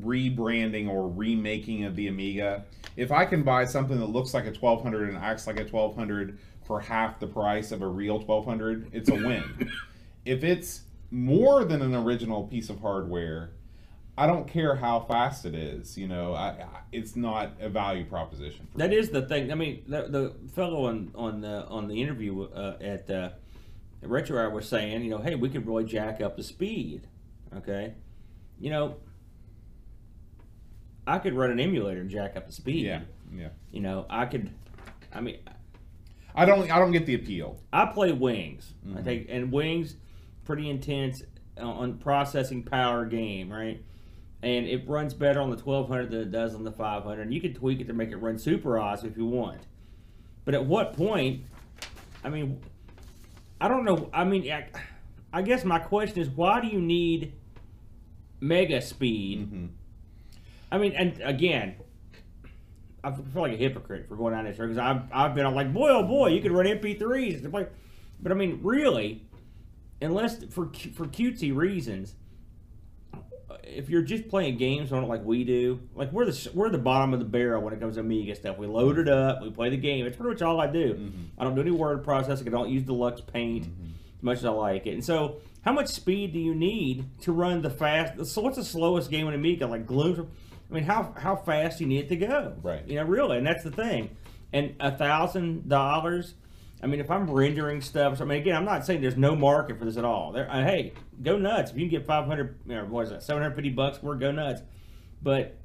[0.00, 2.64] rebranding or remaking of the Amiga,
[2.96, 6.38] if I can buy something that looks like a 1200 and acts like a 1200
[6.64, 9.70] for half the price of a real 1200, it's a win.
[10.24, 13.50] if it's more than an original piece of hardware,
[14.16, 15.98] I don't care how fast it is.
[15.98, 18.68] You know, I, I, it's not a value proposition.
[18.70, 19.50] For That is the thing.
[19.50, 23.30] I mean, the, the fellow on on the on the interview uh, at uh,
[24.02, 27.08] Retro Hour was saying, you know, hey, we could really jack up the speed.
[27.56, 27.94] Okay,
[28.60, 28.96] you know,
[31.06, 32.86] I could run an emulator and jack up the speed.
[32.86, 33.00] Yeah,
[33.34, 33.48] yeah.
[33.72, 34.50] You know, I could.
[35.12, 35.38] I mean,
[36.34, 36.70] I don't.
[36.70, 37.60] I don't get the appeal.
[37.72, 38.72] I play Wings.
[38.84, 39.04] I Mm-hmm.
[39.04, 39.96] think, and Wings,
[40.44, 41.22] pretty intense
[41.58, 43.82] uh, on processing power game, right?
[44.44, 47.22] And it runs better on the 1200 than it does on the 500.
[47.22, 49.62] And you can tweak it to make it run super awesome if you want.
[50.44, 51.44] But at what point?
[52.22, 52.60] I mean,
[53.58, 54.10] I don't know.
[54.12, 54.66] I mean, I,
[55.32, 57.32] I guess my question is, why do you need
[58.40, 59.46] mega speed?
[59.46, 59.66] Mm-hmm.
[60.70, 61.76] I mean, and again,
[63.02, 65.72] I feel like a hypocrite for going down this road because I've, I've been like,
[65.72, 67.44] boy, oh boy, you could run MP3s.
[67.44, 67.72] It's like-
[68.20, 69.22] But I mean, really,
[70.02, 72.14] unless for for cutesy reasons,
[73.66, 76.78] if you're just playing games on it like we do, like we're the we're the
[76.78, 78.58] bottom of the barrel when it comes to Amiga stuff.
[78.58, 80.06] We load it up, we play the game.
[80.06, 80.94] It's pretty much all I do.
[80.94, 81.22] Mm-hmm.
[81.38, 82.46] I don't do any word processing.
[82.48, 83.92] I don't use deluxe paint mm-hmm.
[84.18, 84.92] as much as I like it.
[84.92, 88.26] And so, how much speed do you need to run the fast?
[88.26, 89.66] So, what's the slowest game in Amiga?
[89.66, 90.30] Like Gloom.
[90.70, 92.54] I mean, how how fast do you need it to go?
[92.62, 92.86] Right.
[92.86, 94.16] You know, really, and that's the thing.
[94.52, 96.34] And a thousand dollars.
[96.84, 99.34] I mean, if I'm rendering stuff, so, I mean, again, I'm not saying there's no
[99.34, 100.32] market for this at all.
[100.32, 100.92] There, uh, hey,
[101.22, 104.30] go nuts if you can get 500, or what is that, 750 bucks it, go
[104.30, 104.60] nuts.
[105.22, 105.56] But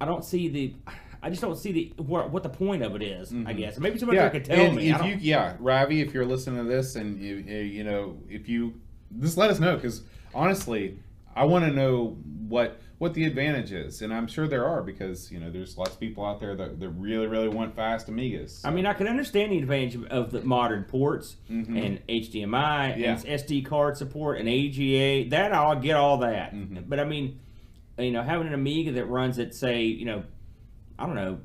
[0.00, 0.74] I don't see the,
[1.22, 3.78] I just don't see the what, what the point of it is, I guess.
[3.78, 4.24] Maybe somebody Mm-hmm.
[4.26, 4.90] Yeah, could tell and me.
[4.90, 8.48] If you, yeah, Ravi, if you're listening to this, and you, you you know, if
[8.48, 8.74] you
[9.20, 10.02] just let us know, because
[10.34, 10.98] honestly,
[11.36, 15.30] I want to know what what the advantage is, and I'm sure there are because
[15.30, 18.62] you know there's lots of people out there that, that really really want fast Amigas.
[18.64, 21.84] I mean, I can understand the advantage of- the modern ports Mhm.
[21.84, 23.12] and HDMI Yeah.
[23.18, 25.28] and SD card support and AGA.
[25.28, 26.54] That I'll get all that.
[26.54, 26.88] Mhm.
[26.88, 27.40] But I mean,
[27.98, 30.22] you know, having an Amiga that runs at say, you know,
[30.98, 31.40] I don't know,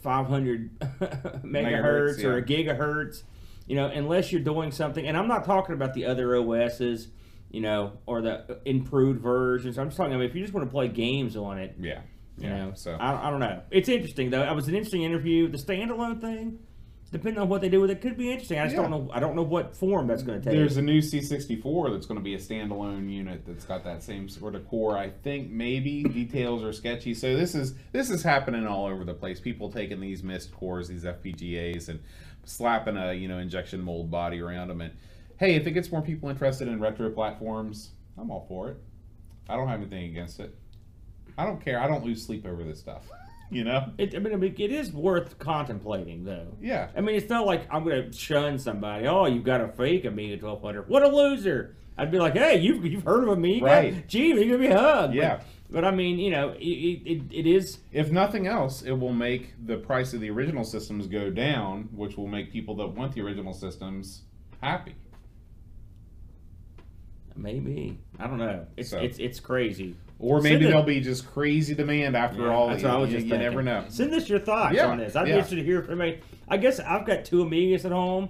[0.00, 0.78] 500
[1.42, 3.24] megahertz or a gigahertz,
[3.66, 5.04] you know, unless you're doing something.
[5.04, 7.08] And I'm not talking about the other OSs,
[7.54, 9.78] you know, or the improved versions.
[9.78, 11.76] I'm just talking about if you just want to play games on it.
[11.80, 12.00] yeah,
[12.36, 12.56] You yeah.
[12.66, 13.62] know, so I, I don't know.
[13.70, 14.42] It's interesting though.
[14.42, 15.48] It was an interesting interview.
[15.48, 16.58] The standalone thing,
[17.12, 18.58] depending on what they do with it, could be interesting.
[18.58, 18.82] I just Yeah.
[18.82, 19.10] don't know.
[19.12, 20.58] I don't know what form that's going to take.
[20.58, 24.28] There's a new C64 that's going to be a standalone unit that's got that same
[24.28, 24.98] sort of core.
[24.98, 27.14] I think maybe details are sketchy.
[27.14, 29.38] So this is this is happening all over the place.
[29.38, 32.00] People taking these MiST cores, these FPGAs, and
[32.46, 34.80] slapping a you know injection mold body around them.
[34.80, 34.92] And
[35.38, 38.76] hey, if it gets more people interested in retro platforms, I'm all for it.
[39.48, 40.54] I don't have anything against it.
[41.36, 41.80] I don't care.
[41.80, 43.02] I don't lose sleep over this stuff.
[43.50, 43.92] You know?
[43.98, 46.56] It, I mean, it is worth contemplating though.
[46.60, 46.88] Yeah.
[46.96, 49.06] I mean, it's not like I'm going to shun somebody.
[49.06, 50.88] Oh, you've got a fake Amiga 1200.
[50.88, 51.76] What a loser!
[51.96, 53.64] I'd be like, hey, you've, you've heard of Amiga?
[53.64, 54.08] Right.
[54.08, 55.14] Gee, you give me a hug.
[55.14, 55.36] Yeah.
[55.36, 57.78] But, but I mean, you know, it, it, it is.
[57.92, 62.16] If nothing else, it will make the price of the original systems go down, which
[62.16, 64.22] will make people that want the original systems
[64.60, 64.96] happy.
[67.36, 68.66] Maybe I don't know.
[68.76, 69.96] It's So- it's it's crazy.
[70.20, 72.68] Or Send maybe it- there'll be just crazy demand after Yeah, all.
[72.68, 73.48] that's you, what I was you- just you thinking.
[73.48, 73.84] never know.
[73.88, 75.16] Send us your thoughts Yeah, on this.
[75.16, 75.36] I'd be yeah.
[75.36, 76.18] interested to hear from me.
[76.48, 78.28] I guess I've got two Amigas at home,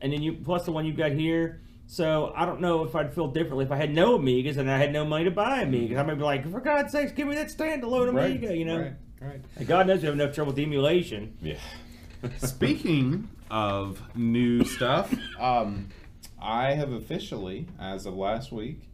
[0.00, 1.60] and then you plus the one you've got here.
[1.86, 4.78] So I don't know if I'd feel differently if I had no Amigas and I
[4.78, 5.96] had no money to buy Amigas.
[5.98, 8.56] I might be like, for God's sakes, give me that standalone Amiga.
[8.56, 8.92] You know, Right.
[9.20, 9.40] Right.
[9.56, 11.34] and God knows we have enough trouble with emulation.
[11.42, 11.54] Yeah.
[12.38, 15.88] Speaking of new stuff, um,
[16.40, 18.88] I have officially, as of last week,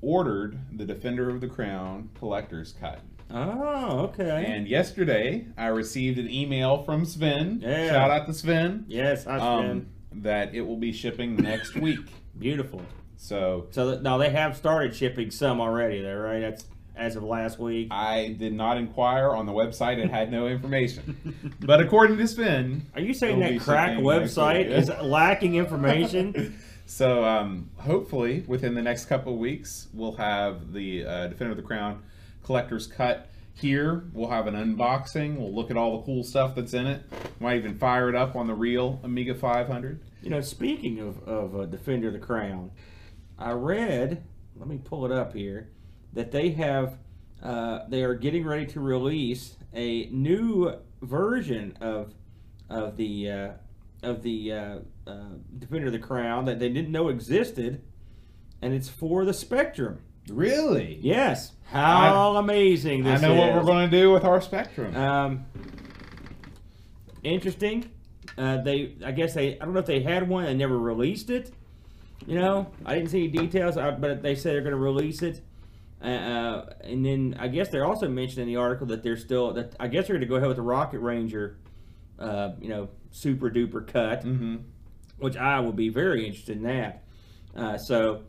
[0.00, 3.00] ordered the Defender of the Crown collector's cut.
[3.30, 4.44] Oh, okay.
[4.46, 7.60] And yesterday, I received an email from Sven.
[7.62, 7.88] Yeah.
[7.88, 8.84] Shout out to Sven.
[8.88, 11.98] yes, I've Um, that it will be shipping next week.
[12.38, 12.82] beautiful.
[13.16, 16.40] So So now they have started shipping some already, there, right?
[16.40, 16.66] That's
[16.96, 17.88] as of last week.
[17.90, 21.56] I did not inquire on the website; it had no information.
[21.60, 26.58] but according to Sven, Are you saying that crack website is lacking information?
[26.86, 31.56] so um, hopefully within the next couple of weeks, we'll have the uh, Defender of
[31.56, 32.02] the Crown
[32.42, 34.04] collector's cut here.
[34.12, 35.36] We'll have an unboxing.
[35.36, 37.02] We'll look at all the cool stuff that's in it.
[37.40, 40.00] Might even fire it up on the real Amiga 500.
[40.22, 42.70] You know, speaking of, of uh, Defender of the Crown,
[43.38, 44.24] I read,
[44.56, 45.70] let me pull it up here,
[46.16, 46.98] that they have,
[47.42, 52.14] uh, they are getting ready to release a new version of
[52.68, 53.48] of the uh,
[54.02, 57.82] of the uh, uh, Defender of the Crown that they didn't know existed,
[58.62, 60.00] and it's for the Spectrum.
[60.28, 60.98] Really?
[61.02, 63.38] Yes, how amazing I this know is!
[63.38, 64.96] what we're going to do with our Spectrum.
[64.96, 65.44] Um,
[67.22, 67.90] interesting.
[68.38, 70.44] Uh, they, I guess they, I don't know if they had one.
[70.44, 71.52] They never released it.
[72.26, 75.42] You know, I didn't see any details, but they said they're going to release it.
[76.06, 79.54] Uh, uh, and then I guess they're also mentioned in the article that they're still
[79.54, 81.58] that I guess they're going to go ahead with the Rocket Ranger,
[82.20, 84.58] uh, you know, super duper cut, mm-hmm.
[85.18, 87.02] which I will be very interested in that.
[87.56, 88.22] Uh, so,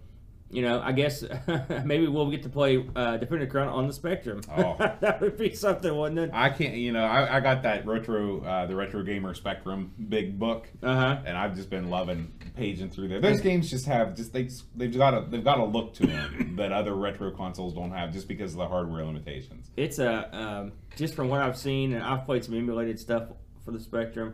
[0.50, 1.24] you know, I guess
[1.86, 4.42] maybe we'll get to play uh, Defender Crown on the Spectrum.
[4.56, 4.76] Oh.
[5.02, 6.30] that would be something, wouldn't it?
[6.34, 10.40] I can't, you know, I, I got that retro, uh, the Retro Gamer Spectrum big
[10.40, 11.22] book, Uh huh.
[11.26, 13.20] and I've just been loving paging through there.
[13.20, 16.56] Those games just have just they they've got a they've got a look to them
[16.58, 19.70] that other retro consoles don't have, just because of the hardware limitations.
[19.76, 23.24] It's a um, just from what I've seen, and I've played some emulated stuff
[23.66, 24.34] for the Spectrum.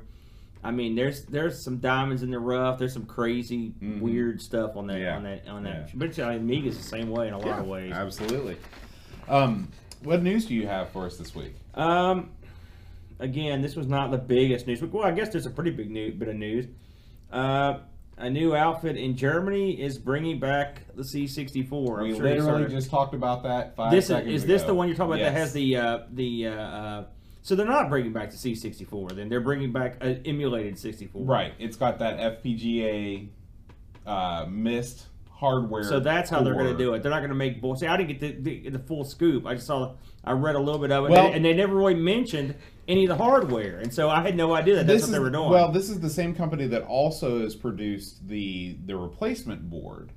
[0.63, 2.79] I mean, there's there's some diamonds in the rough.
[2.79, 3.99] There's some crazy, Mhm.
[3.99, 5.17] weird stuff on that Yeah.
[5.17, 5.89] on that on that.
[5.89, 5.93] Yeah.
[5.95, 7.91] But uh, Amiga's the same way in a lot of ways.
[7.91, 8.57] absolutely.
[9.27, 9.69] Um,
[10.03, 11.55] what news do you have for us this week?
[11.75, 12.29] Um,
[13.19, 14.81] again, this was not the biggest news.
[14.81, 16.67] Well, I guess there's a pretty big new, bit of news.
[17.31, 17.79] Uh,
[18.17, 21.97] a new outfit in Germany is bringing back the C64.
[21.99, 22.69] I'm we sure literally it.
[22.69, 24.67] just talked about that five this is, seconds is this ago.
[24.67, 27.05] the one you're talking about that has the uh, the uh, uh,
[27.43, 29.29] so they're not bringing back the C64 then.
[29.29, 31.53] They're bringing back an emulated 64 right?
[31.59, 33.27] It's got that FPGA
[34.05, 35.83] uh, MiST hardware.
[35.83, 37.03] so that's how they're going to do it.
[37.03, 39.45] They're not going to make bull see I didn't get the, the, the full scoop.
[39.45, 41.95] I just saw I read a little bit of it Well- and they never really
[41.95, 42.55] mentioned
[42.87, 45.19] any of the hardware and so I had no idea that that's This what they
[45.19, 45.49] were doing.
[45.49, 50.11] Well, this is the same company that also has produced the the replacement board,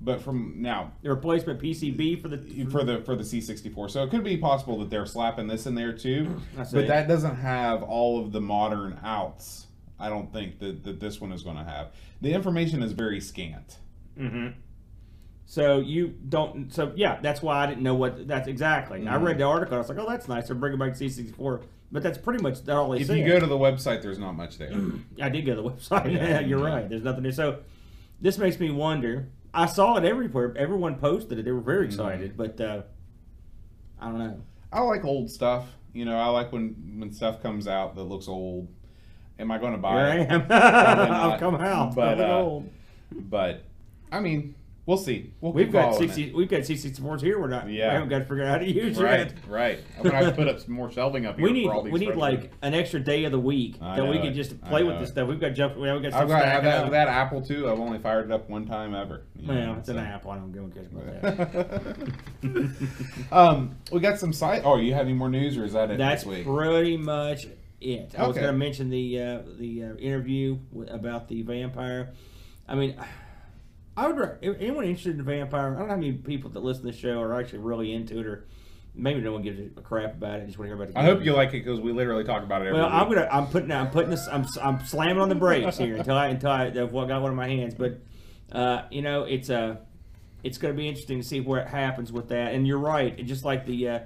[0.00, 3.90] but from now the replacement PCB for the for the for the C64.
[3.90, 7.36] So it could be possible that they're slapping this in there too, but that doesn't
[7.36, 9.66] have all of the modern outs.
[9.98, 11.88] I don't think that, that this one is going to have.
[12.22, 13.76] The information is very scant.
[14.16, 14.48] hmm
[15.44, 16.72] So you don't.
[16.72, 19.00] So yeah, that's why I didn't know what that's exactly.
[19.06, 19.24] I Mm-hmm.
[19.24, 19.74] read the article.
[19.74, 20.46] I was like, oh, that's nice.
[20.46, 23.18] They're bringing back C64, but that's pretty much all they If said.
[23.18, 24.72] you go to the website, there's not much there.
[25.20, 26.12] I did go to the website.
[26.14, 26.40] Yeah.
[26.48, 26.88] You're right.
[26.88, 27.32] There's nothing there.
[27.32, 27.58] So
[28.22, 29.28] this makes me wonder.
[29.52, 30.54] I saw it everywhere.
[30.56, 31.44] Everyone posted it.
[31.44, 31.92] They were very Mm-hmm.
[32.00, 32.82] excited, but uh,
[34.00, 34.40] I don't know.
[34.72, 35.66] I like old stuff.
[35.92, 38.68] You know, I like when when stuff comes out that looks old.
[39.38, 40.30] Am I going to Here buy I it?
[40.30, 40.46] am.
[41.32, 41.94] I've come out.
[41.94, 42.70] But, But, uh, old.
[43.10, 43.64] But
[44.12, 44.54] I mean,
[44.86, 45.32] we'll see.
[45.40, 46.24] We'll We've got sixty.
[46.28, 46.34] it.
[46.34, 47.38] We've got sixty sports here.
[47.40, 47.68] We're not.
[47.70, 47.88] Yeah.
[47.88, 49.34] We haven't got to figure out how to use Right, it.
[49.48, 49.78] right.
[49.96, 51.44] I'm gonna have to put up some more shelving up here.
[51.46, 53.96] We need for all these we need like an extra day of the week I
[53.96, 54.34] that we know can it.
[54.34, 55.28] just play with this stuff.
[55.28, 55.76] We've got jump.
[55.76, 57.68] We've got stuff I've got stacking that, that Apple too.
[57.70, 59.22] I've only fired it up one time ever.
[59.36, 60.30] know, Well, it's an apple.
[60.30, 61.20] I don't give a
[62.42, 63.30] that.
[63.32, 64.62] um, we got some site.
[64.64, 66.44] Oh, you have any more news, or is that it That's week?
[66.46, 67.46] pretty much
[67.80, 68.14] it.
[68.18, 72.10] I was going to mention the uh, the uh, interview w- about the vampire.
[72.68, 72.96] I mean,
[74.00, 74.38] I would.
[74.42, 75.74] Anyone interested in vampire?
[75.74, 78.18] I don't know how many people that listen to the show are actually really into
[78.18, 78.46] it, or
[78.94, 80.46] maybe no one gives a crap about it.
[80.46, 80.96] Just want to hear about it.
[80.96, 82.94] I hope you like it because we literally talk about it every Well, week.
[82.94, 83.28] I'm gonna.
[83.30, 83.70] I'm putting.
[83.70, 84.26] I'm putting this.
[84.26, 84.46] I'm.
[84.62, 87.48] I'm slamming on the brakes here until I until I I've got one in my
[87.48, 87.74] hands.
[87.74, 88.00] But
[88.52, 89.76] uh, you know, it's uh,
[90.42, 92.54] it's going to be interesting to see where it happens with that.
[92.54, 93.18] And you're right.
[93.18, 93.98] It just like the uh,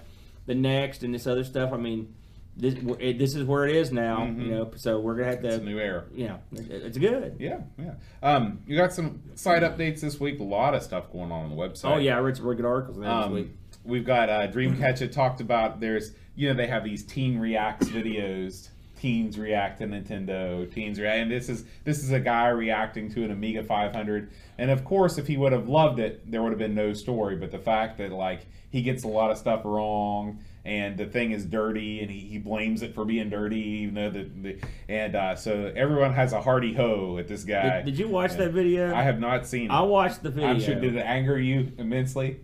[0.47, 1.73] the next and this other stuff.
[1.73, 2.15] I mean,
[2.57, 4.19] this it, this is where it is now.
[4.19, 4.43] Mhm.
[4.45, 5.49] You know, so we're gonna have to.
[5.49, 6.05] it's a new era.
[6.15, 7.37] you know, it, it's good.
[7.39, 7.95] Yeah, yeah.
[8.23, 10.39] Um, you got some site updates this week.
[10.41, 11.95] A lot of stuff going on on the website.
[11.95, 13.49] Oh yeah, I read some really good articles there this Um, week.
[13.85, 15.81] we've got uh, Dreamcatcher had talked about.
[15.81, 18.69] There's you know they have these teen reacts videos.
[19.01, 20.73] Teens react to Nintendo.
[20.73, 24.31] Teens react, and this is this is a guy reacting to an Amiga 500.
[24.57, 27.37] And of course, if he would have loved it, there would have been no story.
[27.37, 31.33] But the fact that like he gets a lot of stuff wrong, and the thing
[31.33, 35.15] is dirty, and he, he blames it for being dirty, even though the, the and
[35.15, 37.77] uh, so everyone has a hearty ho at this guy.
[37.79, 38.39] Did, did you watch Yeah.
[38.39, 38.95] that video?
[38.95, 39.67] I have not seen.
[39.71, 39.75] It.
[39.75, 39.89] I it.
[39.89, 40.49] watched the video.
[40.49, 40.75] I'm sure.
[40.81, 42.41] Did it anger you immensely?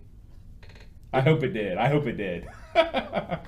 [1.12, 1.76] I hope it did.
[1.78, 2.46] I hope it did.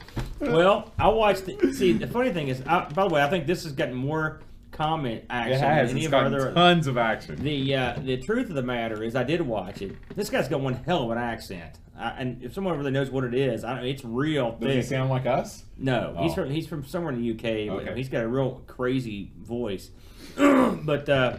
[0.41, 1.47] Well, I watched.
[1.47, 3.95] The, see, the funny thing is, I, by the way, I think this has gotten
[3.95, 4.41] more
[4.73, 5.91] comment action it has.
[5.91, 6.53] than any It's of other.
[6.53, 7.37] tons of action.
[7.37, 9.95] The uh, the truth of the matter is, I did watch it.
[10.17, 13.25] This guy's got one hell of an accent, I, and if someone really knows what
[13.25, 13.85] it is, I, don't.
[13.87, 15.65] it's real Does he sound like us?
[15.79, 16.35] no, he's Oh.
[16.35, 17.69] from he's from somewhere in the UK.
[17.69, 17.95] but Okay.
[17.97, 19.91] He's got a real crazy voice.
[20.37, 21.37] but uh,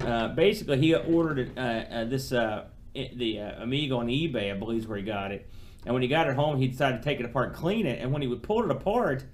[0.00, 4.80] uh, basically, he ordered uh, uh, this uh, the uh, Amiga on eBay, I believe,
[4.82, 5.48] is where he got it.
[5.84, 8.00] And when he got it home, he decided to take it apart and clean it.
[8.00, 9.24] And when he would pull it apart,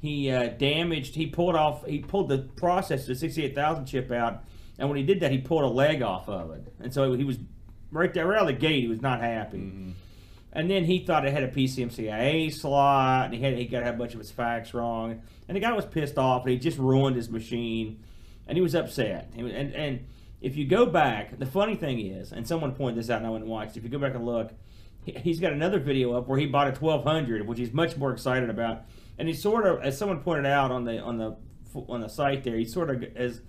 [0.00, 1.14] he uh, damaged.
[1.14, 1.84] He pulled off.
[1.86, 4.44] He pulled the processor, the sixty-eight thousand chip out.
[4.78, 6.72] And when he did that, he pulled a leg off of it.
[6.80, 7.38] And so he was
[7.92, 8.80] right there, right out of the gate.
[8.82, 9.58] He was not happy.
[9.58, 9.90] Mm-hmm.
[10.52, 13.92] And then he thought it had a PCMCIA slot, and he had he got a
[13.92, 15.22] bunch of his facts wrong.
[15.48, 18.02] And the guy was pissed off, and he just ruined his machine,
[18.46, 19.30] and he was upset.
[19.36, 20.06] And and
[20.40, 23.30] if you go back, the funny thing is, and someone pointed this out, and I
[23.30, 23.76] went and watched.
[23.76, 24.52] If you go back and look,
[25.04, 28.12] he- he's got another video up where he bought a 1200, which he's much more
[28.12, 28.82] excited about.
[29.18, 31.36] And he sort of, as someone pointed out on the on the
[31.88, 33.40] on the site there, he sort of as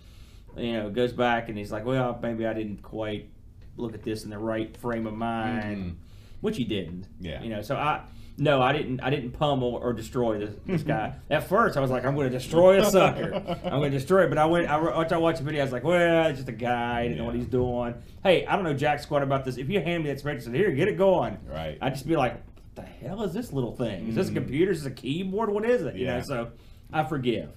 [0.57, 3.29] you know goes back and he's like, well, maybe I didn't quite
[3.77, 5.95] look at this in the right frame of mind Mhm.
[6.41, 7.07] Which he didn't.
[7.19, 7.41] Yeah.
[7.41, 8.01] You know, so I
[8.37, 9.01] no, I didn't.
[9.01, 11.13] I didn't pummel or destroy this, this guy.
[11.29, 13.33] At first, I was like, I'm going to destroy a sucker.
[13.63, 14.29] I'm going to destroy it.
[14.29, 14.67] But I went.
[14.69, 17.03] I, I watched the video, I was like, well, it's just a guy.
[17.03, 17.93] He didn't know what he's doing.
[18.23, 19.57] Hey, I don't know jack squat about this.
[19.57, 21.37] If you hand me that spreadsheet, said, here, get it going.
[21.47, 21.77] Right.
[21.81, 24.07] I'd just be like, what the hell is this little thing?
[24.07, 24.71] Is this a computer?
[24.71, 25.49] Is this a keyboard?
[25.51, 25.95] What is it?
[25.95, 26.07] You Mm.
[26.07, 26.17] Yeah.
[26.17, 26.23] know.
[26.23, 26.51] So
[26.91, 27.49] I forgive.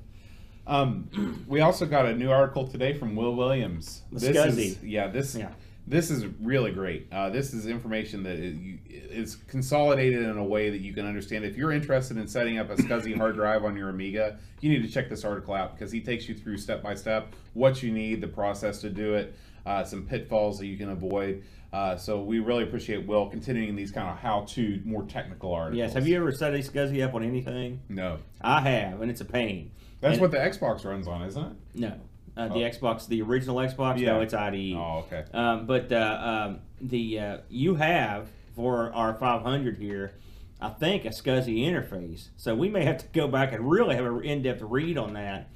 [0.67, 4.03] Um, we also got a new article today from Will Williams.
[4.11, 4.59] This SCSI.
[4.59, 5.51] is yeah this Yeah.
[5.87, 7.09] This is really great.
[7.13, 11.45] Uh, this is information that is, consolidated in a way that you can understand.
[11.45, 14.83] If you're interested in setting up a SCSI hard drive on your Amiga, you need
[14.83, 17.93] to check this article out because he takes you through step by step what you
[17.93, 19.35] need, the process to do it,
[19.67, 21.45] uh, some pitfalls that you can avoid.
[21.73, 25.79] Uh, so we really appreciate Will continuing these kind of how-to, more technical articles.
[25.79, 25.93] Yes.
[25.95, 27.81] Have you ever set a SCSI up on anything?
[27.89, 29.71] No, I have, and it's a pain.
[30.01, 31.53] that's And- what the Xbox runs on, isn't it?
[31.75, 31.95] No.
[32.37, 32.71] Uh, the Oh.
[32.71, 33.99] Xbox, the original Xbox.
[33.99, 34.15] Yeah.
[34.15, 34.75] No, it's IDE.
[34.77, 35.25] Oh, okay.
[35.33, 40.15] Um, but uh, um, the uh, you have for our 500 here,
[40.61, 42.29] I think a SCSI interface.
[42.37, 45.49] So we may have to go back and really have an in-depth read on that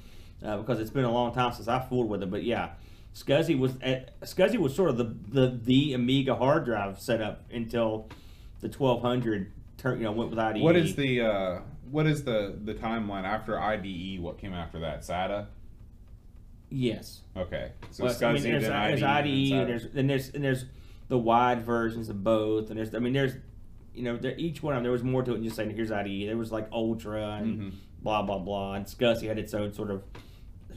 [0.43, 2.31] uh, because it's been a long time since I fooled with it.
[2.31, 2.69] But yeah,
[3.13, 8.07] SCSI was uh, SCSI was sort of the, the the Amiga hard drive setup until
[8.61, 10.61] the 1200 turn you know went with IDE.
[10.61, 11.59] What is the uh,
[11.91, 14.21] what is the the timeline after IDE?
[14.21, 15.01] What came after that?
[15.01, 15.47] SATA.
[16.69, 17.21] Yes?
[17.37, 20.65] Okay, so Well, SCSI I mean, there's, there's IDE, and there's and there's and there's
[21.07, 23.33] the wide versions of both, and there's I mean there's
[23.93, 25.71] you know there, each one of them there was more to it than just saying
[25.71, 26.27] here's IDE.
[26.27, 27.71] There was like Ultra and Mhm.
[28.01, 30.03] blah blah blah, and SCSI had its own sort of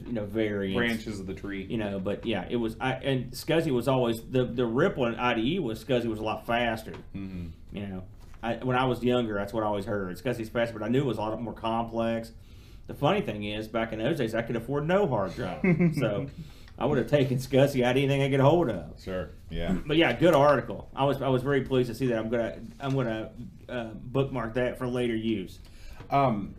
[0.05, 0.75] you know variants.
[0.77, 1.65] branches of the tree.
[1.69, 2.75] You know, but yeah, it was.
[2.81, 6.45] I and Scuzzy was always the the ripple in IDE was Scuzzy was a lot
[6.47, 6.93] faster.
[7.13, 8.03] hmm You know,
[8.41, 10.17] I, when I was younger, that's what I always heard.
[10.17, 12.31] Scuzzy's faster, but I knew it was a lot more complex.
[12.87, 15.61] The funny thing is, back in those days, I could afford no hard drive,
[15.97, 16.27] so
[16.77, 19.01] I would have taken Scuzzy out anything I could hold of.
[19.01, 19.29] Sure.
[19.49, 19.73] Yeah.
[19.85, 20.89] But yeah, good article.
[20.95, 22.17] I was I was very pleased to see that.
[22.17, 23.31] I'm gonna I'm gonna
[23.69, 25.59] uh, bookmark that for later use.
[26.09, 26.55] Um,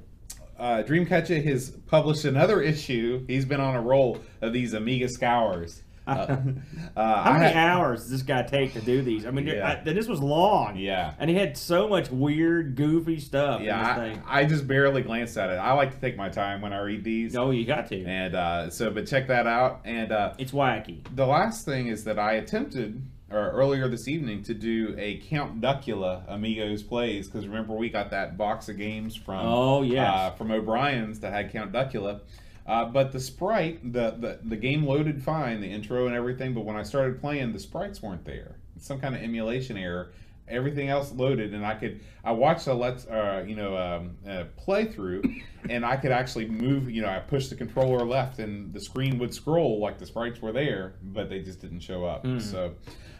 [0.59, 3.25] uh, Dreamcatcher has published another issue.
[3.27, 5.83] He's been on a roll of these Amiga scours.
[6.07, 6.11] Uh,
[6.97, 9.25] uh, How I many had- hours does this guy take to do these?
[9.27, 9.81] I mean, Yeah.
[9.81, 10.77] I, this was long.
[10.77, 11.14] Yeah.
[11.19, 13.61] And he had so much weird, goofy stuff.
[13.61, 14.23] in Yeah, this I, thing.
[14.27, 15.55] I just barely glanced at it.
[15.57, 17.35] I like to take my time when I read these.
[17.37, 18.05] Oh, you got to.
[18.05, 19.81] And uh, so, but check that out.
[19.85, 21.05] And uh, It's wacky.
[21.14, 25.61] the last thing is that I attempted or earlier this evening to do a Count
[25.61, 30.31] Duckula Amigos plays because remember we got that box of games from Oh, yeah uh,
[30.33, 32.21] from O'Brien's that had Count Duckula.
[32.66, 36.55] Uh, but the sprite, the, the the game loaded fine, the intro and everything.
[36.55, 38.57] But when I started playing, the sprites weren't there.
[38.77, 40.12] It's some kind of emulation error.
[40.46, 44.44] Everything else loaded, and I could I watched a let's uh, you know um, uh,
[44.66, 46.90] playthrough, and I could actually move.
[46.90, 50.40] You know, I pushed the controller left, and the screen would scroll like the sprites
[50.40, 52.27] were there, but they just didn't show up.
[52.40, 52.74] So.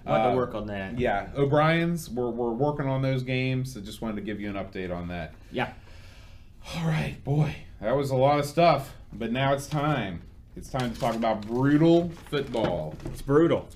[0.07, 0.99] I'll have uh, to work on that.
[0.99, 2.11] yeah, O'Brien's.
[2.11, 3.73] We're, we're working on those games.
[3.73, 5.33] So just wanted to give you an update on that.
[5.51, 5.73] Yeah.
[6.75, 8.93] All right, boy, that was a lot of stuff.
[9.17, 10.23] But now it's time.
[10.57, 12.95] It's time to talk about brutal football.
[13.07, 13.69] It's brutal.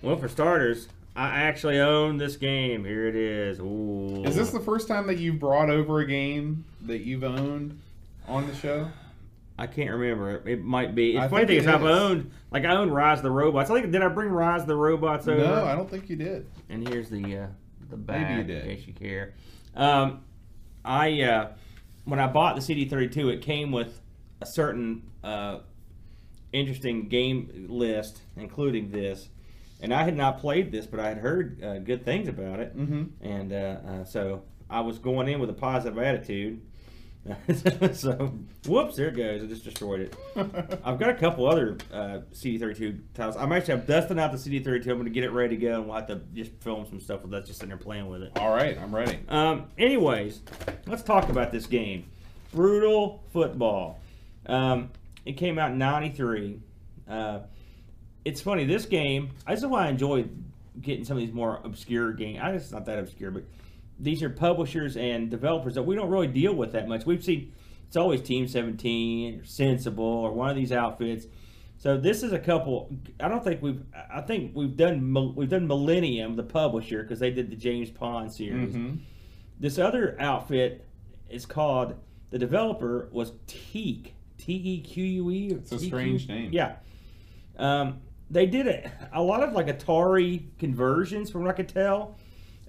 [0.00, 2.84] Well, for starters, I actually own this game.
[2.84, 3.60] Here it is.
[3.60, 4.22] Ooh.
[4.24, 7.78] Is this the first time that you've brought over a game that you've owned
[8.26, 8.88] on the show?
[9.58, 10.42] I can't remember.
[10.48, 11.12] It might be.
[11.16, 13.70] It's I funny thing is, it I've owned like I own Rise of the Robots.
[13.70, 15.38] I think did I bring Rise of the Robots over?
[15.38, 16.46] No, I don't think you did.
[16.70, 17.46] And here's the uh,
[17.90, 18.64] the back, Maybe you did.
[18.66, 19.34] in case you care.
[19.76, 20.24] Um,
[20.84, 21.48] I uh,
[22.04, 24.00] when I bought the CD32, it came with
[24.40, 25.58] a certain uh,
[26.52, 29.28] interesting game list, including this.
[29.80, 32.76] And I had not played this, but I had heard uh, good things about it,
[32.76, 33.02] Mm-hmm.
[33.24, 36.60] and uh, uh, so I was going in with a positive attitude.
[37.92, 38.34] so,
[38.66, 38.96] whoops!
[38.96, 39.44] There it goes.
[39.44, 40.16] I just destroyed it.
[40.84, 43.36] I've got a couple other uh, CD32 tiles.
[43.36, 44.88] I'm actually I'm dusting out the CD32.
[44.88, 47.00] I'm going to get it ready to go, and we'll have to just film some
[47.00, 48.32] stuff with us, just sitting there playing with it.
[48.36, 49.20] All right, I'm ready.
[49.28, 50.40] Um, anyways,
[50.86, 52.06] let's talk about this game.
[52.52, 54.00] Brutal football.
[54.46, 54.90] Um,
[55.24, 56.60] it came out in '93.
[57.08, 57.38] Uh,
[58.24, 58.64] it's funny.
[58.64, 59.30] This game.
[59.46, 60.24] This is why I enjoy
[60.80, 62.40] getting some of these more obscure games.
[62.42, 63.44] I guess it's not that obscure, but
[63.98, 67.06] these are publishers and developers that we don't really deal with that much.
[67.06, 67.52] We've seen
[67.86, 71.26] it's always Team 17 or Sensible or one of these outfits.
[71.76, 72.90] So this is a couple.
[73.20, 73.82] I don't think we've.
[74.10, 75.34] I think we've done.
[75.34, 78.74] We've done Millennium, the publisher, because they did the James Pond series.
[78.74, 78.96] Mm-hmm.
[79.58, 80.86] This other outfit
[81.28, 81.96] is called.
[82.30, 84.12] The developer was Teque.
[84.38, 85.46] T E Q U E.
[85.48, 86.50] It's a strange name.
[86.52, 86.76] Yeah.
[87.58, 88.00] Um,
[88.30, 92.16] they did a, a lot of like Atari conversions, from what I could tell.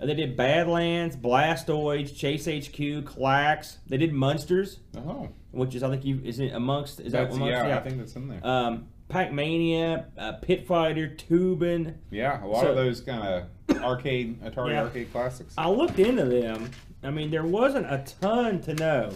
[0.04, 3.78] Uh, They did Badlands, Blasteroids, Chase HQ, Klax.
[3.88, 7.36] They did Munsters, Oh, which is I think you is it amongst is that that's,
[7.36, 8.46] amongst yeah, I think that's in there.
[8.46, 11.96] um, Pac Mania, uh, Pit Fighter, Toobin'.
[12.12, 13.22] yeah, a lot so- of those kind
[13.70, 14.84] of arcade Atari Yeah.
[14.84, 15.54] arcade classics.
[15.58, 16.70] I looked into them.
[17.04, 19.12] I mean, there wasn't a ton to know.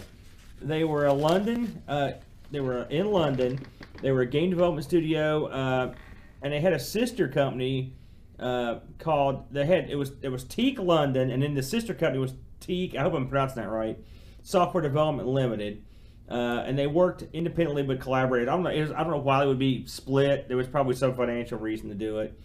[0.60, 1.82] They were a London.
[1.88, 2.12] Uh,
[2.50, 3.58] they were in London.
[4.02, 5.94] They were a game development studio, uh,
[6.42, 7.92] and they had a sister company
[8.38, 9.52] uh, called.
[9.52, 12.96] They had it was it was Teque London, and then the sister company was Teque.
[12.96, 13.98] I hope I'm pronouncing that right.
[14.42, 15.84] Software Development Limited.
[16.30, 18.48] Uh, and they worked independently but collaborated.
[18.48, 18.68] I don't know.
[18.68, 20.46] It was, I don't know why they would be split.
[20.46, 22.38] There was probably some financial reason to do it.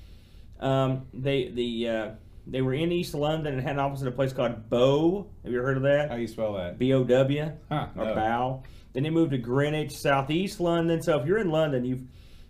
[0.62, 2.10] Um, they the uh,
[2.48, 5.28] they were in East London and had an office in a place called Bow.
[5.44, 6.10] Have you ever heard of that?
[6.10, 6.22] How that?
[6.22, 6.80] you spell that?
[6.80, 8.16] B O W Huh, or no.
[8.16, 8.64] Bow.
[8.94, 11.02] Then they moved to Greenwich, Southeast London.
[11.02, 12.04] So if you're in London, you've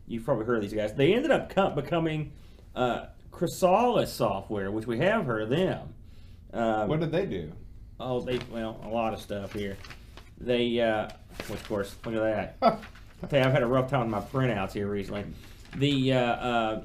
[0.08, 0.94] you've probably heard of these guys.
[0.94, 2.34] They ended up co- becoming
[2.76, 5.94] uh, Krisalis Software, which we have heard of them.
[6.54, 7.52] Um, What did they do?
[8.00, 9.76] Oh, they well, a lot of stuff here.
[10.40, 11.10] They, uh,
[11.48, 12.22] which of course, look at
[12.62, 12.82] that.
[13.24, 15.26] I tell you, I've had a rough time with my printouts here recently.
[15.78, 16.84] The uh, uh,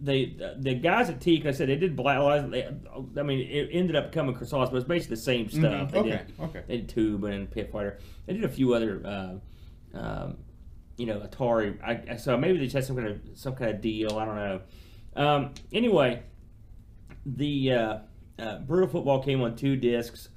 [0.00, 2.50] they the guys at Teque, like I said they did Black Lives.
[2.50, 2.66] They,
[3.18, 5.62] I mean, it ended up becoming Chrysalis, but it's basically the same stuff.
[5.62, 6.62] Mhm, They okay, did, okay.
[6.68, 7.98] They did Toobin' and Pit Fighter.
[8.26, 10.36] They did a few other, uh, um,
[10.96, 11.76] you know, Atari.
[11.82, 14.18] I, so maybe they just had some kind of some kind of deal.
[14.18, 14.60] I don't know.
[15.14, 16.22] Um, anyway,
[17.24, 17.98] the uh,
[18.38, 20.28] uh, Brutal Football came on two discs,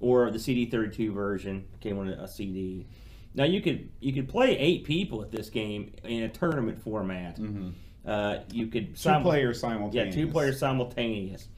[0.00, 2.86] or the CD32 version came on a, CD.
[3.34, 7.38] Now you could you could play eight people at this game in a tournament format.
[7.38, 7.72] Mhm.
[8.06, 10.14] Uh, you could Two sim- players yeah, simultaneous.
[10.14, 11.48] two players simultaneous.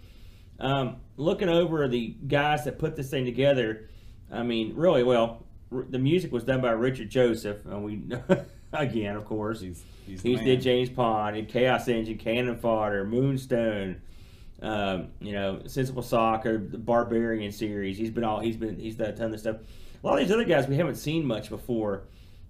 [0.58, 3.88] Um, looking over the guys that put this thing together,
[4.30, 5.44] I mean, really well.
[5.70, 8.02] The music was done by Richard Joseph, and we
[8.72, 9.82] again, of course, He's
[10.22, 14.00] he's, did James Pond and Chaos Engine, Cannon Fodder, Moonstone,
[14.62, 17.96] um, you know, Sensible Soccer, the Barbarian series.
[17.96, 19.56] He's been all he's been he's done a ton of stuff.
[20.02, 22.04] A lot of these other guys we haven't seen much before.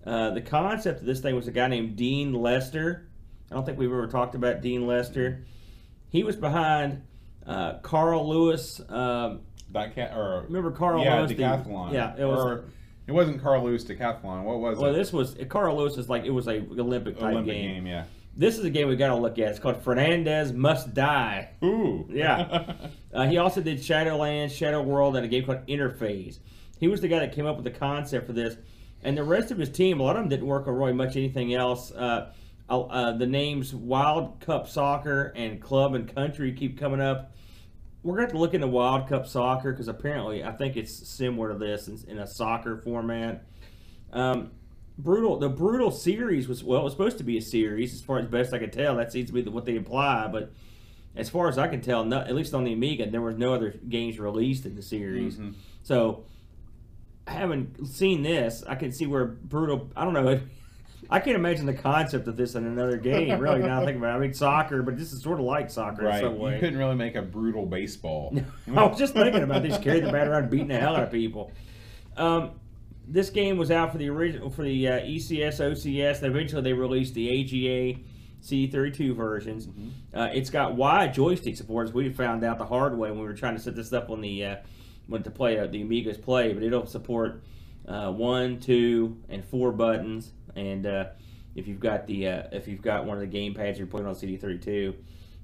[0.04, 3.06] Uh, the concept of this thing was a guy named Dean Lester.
[3.50, 5.44] I don't think we've ever talked about Dean Lester.
[6.08, 7.02] He was behind
[7.46, 8.80] uh, Carl Lewis.
[8.88, 9.40] Um,
[9.72, 11.30] cat or remember Carl yeah, Lewis?
[11.30, 11.92] the- decathlon.
[11.92, 12.38] yeah, it was.
[12.38, 12.64] Or,
[13.10, 14.44] it wasn't Carl Lewis decathlon.
[14.44, 14.92] What was well, it?
[14.92, 17.74] Well, this was Carl Lewis is like it was a Olympic type Olympic game.
[17.74, 17.86] game.
[17.88, 18.04] Yeah.
[18.36, 19.48] This is a game we got to look at.
[19.48, 21.50] It's called Fernandez Must Die.
[21.64, 22.08] Ooh.
[22.08, 22.74] Yeah.
[23.12, 26.38] Uh, he also did Shadowlands, Shadow World, and a game called Interphase.
[26.78, 28.56] He was the guy that came up with the concept for this.
[29.02, 31.16] And the rest of his team, a lot of them didn't work on really much
[31.16, 31.90] anything else.
[31.90, 32.30] Uh,
[32.68, 37.32] uh, uh, the names Wild Cup Soccer and Club and Country keep coming up.
[38.02, 41.06] We're going to have to look into Wild Cup Soccer because apparently I think it's
[41.08, 43.44] similar to this in, in a soccer format.
[44.12, 44.52] Um,
[44.98, 45.38] brutal.
[45.38, 48.26] The brutal series was well, it was supposed to be a series as far as
[48.26, 48.96] best I could tell.
[48.96, 50.52] That seems to be the, what they imply, but
[51.14, 53.52] as far as I can tell, not, at least on the Amiga, there was no
[53.52, 55.36] other games released in the series.
[55.36, 55.54] Mhm.
[55.82, 56.24] So,
[57.26, 59.90] having seen this, I can see where brutal.
[59.96, 60.40] I don't know.
[61.12, 63.40] I can't imagine the concept of this in another game.
[63.40, 64.16] Really, now I think about it.
[64.16, 66.22] I mean, soccer, but this is sort of like soccer Right.
[66.22, 68.32] in some You couldn't really make a brutal baseball.
[68.76, 71.10] I was just thinking about this, carrying the bat around, beating the hell out of
[71.10, 71.50] people.
[72.16, 72.52] Um,
[73.08, 76.18] this game was out for the original for the uh, ECS, OCS.
[76.22, 77.98] And eventually, they released the AGA
[78.42, 79.68] CD32 versions.
[80.14, 83.24] Uh, it's got wide joystick support, as we found out the hard way when we
[83.26, 84.56] were trying to set this up on the uh,
[85.08, 86.52] when to play uh, the Amiga's Play.
[86.52, 87.42] But it'll support
[87.88, 90.32] uh, one, two, and four buttons.
[90.56, 91.04] And uh,
[91.54, 94.06] if you've got the uh, if you've got one of the game pads you're putting
[94.06, 94.94] on CD32,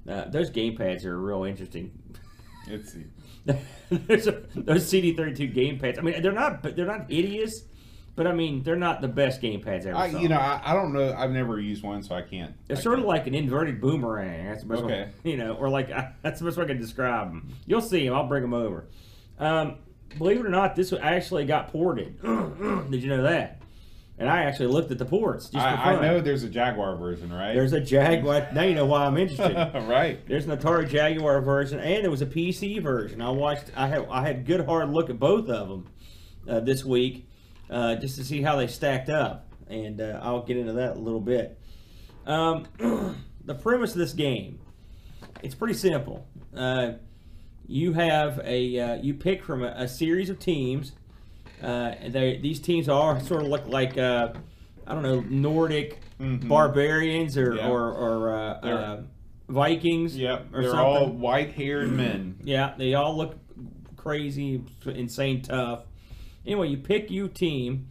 [0.09, 1.91] uh, those game pads are real interesting.
[2.69, 2.97] It's
[3.89, 5.97] There's a, those CD32 game pads.
[5.97, 7.63] I mean, they're not they're not hideous,
[8.17, 10.19] but I mean, they're not the best game pads ever I, saw.
[10.19, 11.13] you know, I, I don't know.
[11.17, 12.53] I've never used one, so I can't.
[12.67, 13.07] they're I sort of can't.
[13.07, 14.47] like an inverted boomerang.
[14.47, 14.93] That's the best Okay.
[15.03, 15.87] way, you know, or like
[16.21, 17.47] that's the best way I can describe them.
[17.67, 18.13] You'll see them.
[18.15, 18.87] I'll bring them over.
[19.39, 19.77] Um,
[20.17, 22.21] believe it or not, this actually got ported.
[22.91, 23.61] Did you know that?
[24.19, 25.93] And I actually looked at the ports just I.
[25.93, 27.53] I know there's a Jaguar version, right?
[27.53, 28.47] There's a Jaguar.
[28.51, 29.55] Now you know why I'm interested.
[29.87, 30.25] right.
[30.27, 33.21] There's an Atari Jaguar version, and there was a PC version.
[33.21, 33.65] I watched.
[33.75, 34.07] I had.
[34.09, 35.87] I had a good hard look at both of them
[36.49, 37.29] uh, this week,
[37.69, 40.99] uh, just to see how they stacked up, and uh, I'll get into that a
[40.99, 41.59] little bit.
[42.25, 42.65] Um,
[43.45, 44.59] the premise of this game,
[45.43, 46.27] it's pretty simple.
[46.55, 46.93] Uh,
[47.67, 48.79] you have a.
[48.79, 50.93] Uh, you pick from a, a series of teams.
[51.61, 54.29] Uh, they, these teams all sort of look like uh,
[54.85, 56.47] I don't know Nordic Mhm.
[56.47, 57.69] barbarians or Yeah.
[57.69, 59.01] or, or uh, uh,
[59.49, 60.17] Vikings.
[60.17, 60.47] Yep.
[60.53, 60.85] or They're something.
[60.85, 62.35] all white-haired men.
[62.43, 63.35] Yeah, they all look
[63.95, 65.83] crazy, insane tough.
[66.45, 67.87] Anyway, you pick your team,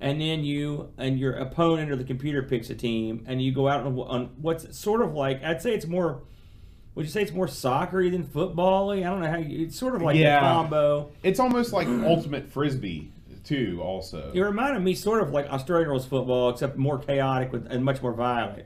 [0.00, 3.68] and then you and your opponent or the computer picks a team, and you go
[3.68, 6.22] out on, on what's sort of like I'd say it's more.
[6.94, 8.96] Would you say it's more soccery than football-y?
[8.98, 9.66] I don't know how you.
[9.66, 10.38] It's sort of like Yeah.
[10.38, 11.10] a combo.
[11.22, 13.12] It's almost like ultimate frisbee
[13.44, 13.80] too.
[13.82, 14.30] Also.
[14.34, 18.02] It reminded me sort of like Australian rules football, except more chaotic with, and much
[18.02, 18.64] more violent.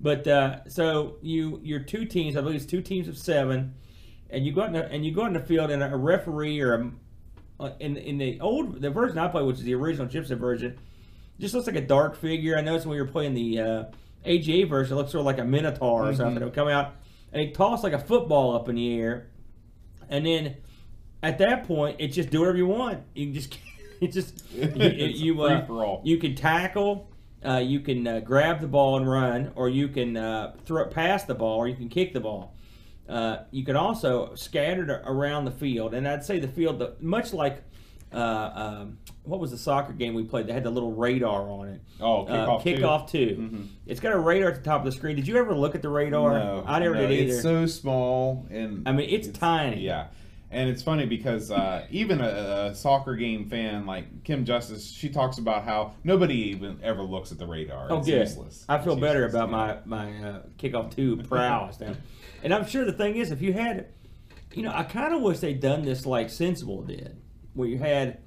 [0.00, 3.74] But uh, so you your two teams, I believe it's two teams of seven,
[4.30, 5.96] and you go out in the, and you go out in the field, and a
[5.96, 6.74] referee or
[7.60, 10.78] a in in the old the version I played, which is the original chipset version,
[11.38, 12.56] just looks like a dark figure.
[12.56, 13.84] I noticed when we were playing the uh,
[14.24, 16.40] AGA version, it looks sort of like a minotaur or something.
[16.42, 16.94] It would come out
[17.32, 19.28] and it toss like a football up in the air,
[20.08, 20.56] and then
[21.22, 23.02] at that point, it's just do whatever you want.
[23.14, 23.58] You can just
[24.00, 24.64] it just you,
[25.34, 27.08] you, uh, you can tackle.
[27.42, 30.90] Uh, you can uh, grab the ball and run, or you can uh, throw it
[30.90, 32.54] past the ball, or you can kick the ball.
[33.08, 37.32] Uh, you can also scatter it around the field, and I'd say the field, much
[37.32, 37.62] like
[38.12, 41.68] uh, um, what was the soccer game we played that had the little radar on
[41.68, 41.80] it?
[42.00, 42.62] Oh, Uh, kickoff.
[42.64, 42.74] too.
[42.76, 43.36] kickoff two.
[43.52, 43.66] Mhm.
[43.86, 45.16] It's got a radar at the top of the screen.
[45.16, 46.38] Did you ever look at the radar?
[46.38, 47.32] No, I never no, did either.
[47.34, 49.82] It's so small and I mean, it's tiny.
[49.82, 50.06] Yeah,
[50.50, 55.08] and it's funny because uh, even a, a soccer game fan like Kim Justice, she
[55.10, 57.88] talks about how nobody even ever looks at the radar.
[57.90, 58.20] Oh, it's good.
[58.20, 58.64] useless.
[58.68, 59.82] I feel It's better useless, about yeah.
[59.86, 61.92] my my uh, kickoff two prowess now.
[62.42, 63.88] And I'm sure the thing is, if you had,
[64.54, 67.16] you know, I kind of wish they'd done this like Sensible did,
[67.52, 68.18] where you had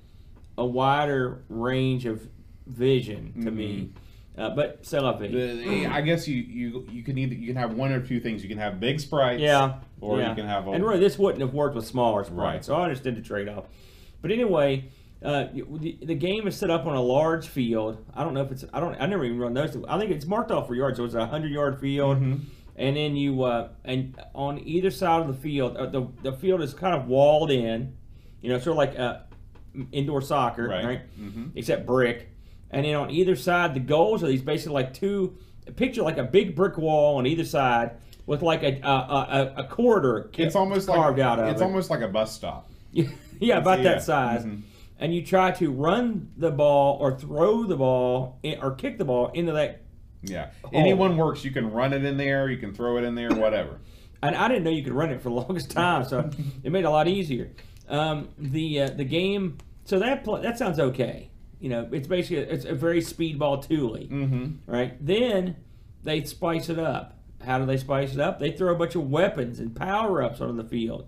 [0.58, 2.28] a wider range of
[2.68, 3.90] vision to me.
[4.38, 5.28] Uh, but c'est la vie.
[5.28, 5.84] Mm-hmm.
[5.84, 8.42] The- I guess you, you you can either you can have one or two things.
[8.42, 9.76] You can have big sprites, Yeah.
[10.02, 10.30] or yeah.
[10.30, 12.66] you can have a, And really, this wouldn't have worked with smaller sprites, Right.
[12.66, 13.66] so I understood the trade off.
[14.24, 14.86] But anyway,
[15.24, 18.04] uh, the, the game is set up on a large field.
[18.16, 19.86] I don't know if it's, I don't, I never even really noticed it.
[19.88, 22.18] I think it's marked off for yards, so it's a 100 yard field.
[22.20, 22.40] Mhm.
[22.76, 26.62] And then you, uh, and on either side of the field, uh, the, the field
[26.62, 27.94] is kind of walled in,
[28.42, 29.20] you know, sort of like, uh,
[29.92, 30.86] indoor soccer, Right.
[30.86, 31.02] right?
[31.20, 31.52] Mhm.
[31.56, 32.30] Except brick,
[32.72, 35.36] and then on either side, the goals are these basically like two.
[35.76, 37.92] Picture like a big brick wall on either side
[38.26, 40.30] with like a a, a, a corridor.
[40.36, 41.64] ca- It's almost carved like out of it's it.
[41.64, 42.70] almost like a bus stop.
[42.92, 43.84] yeah, about Yeah.
[43.94, 44.46] that size.
[44.46, 44.62] Mhm.
[45.00, 49.06] And you try to run the ball or throw the ball in, or kick the
[49.06, 49.82] ball into that.
[50.22, 50.50] Yeah.
[50.64, 50.70] Oh.
[50.72, 51.44] Anyone works.
[51.44, 52.50] You can run it in there.
[52.50, 53.30] You can throw it in there.
[53.34, 53.80] Whatever.
[54.22, 56.30] And I didn't know you could run it for the longest time, so
[56.64, 57.50] it made it a lot easier.
[57.90, 61.30] Um, the uh, the game, so that pl- that sounds okay.
[61.60, 64.72] You know, it's basically it's a very speedball toolie, Mm-hmm.
[64.72, 64.94] right?
[65.06, 65.56] Then
[66.04, 67.18] they spice it up.
[67.46, 68.40] How do they spice it up?
[68.40, 71.08] They throw a bunch of weapons and power ups on the field.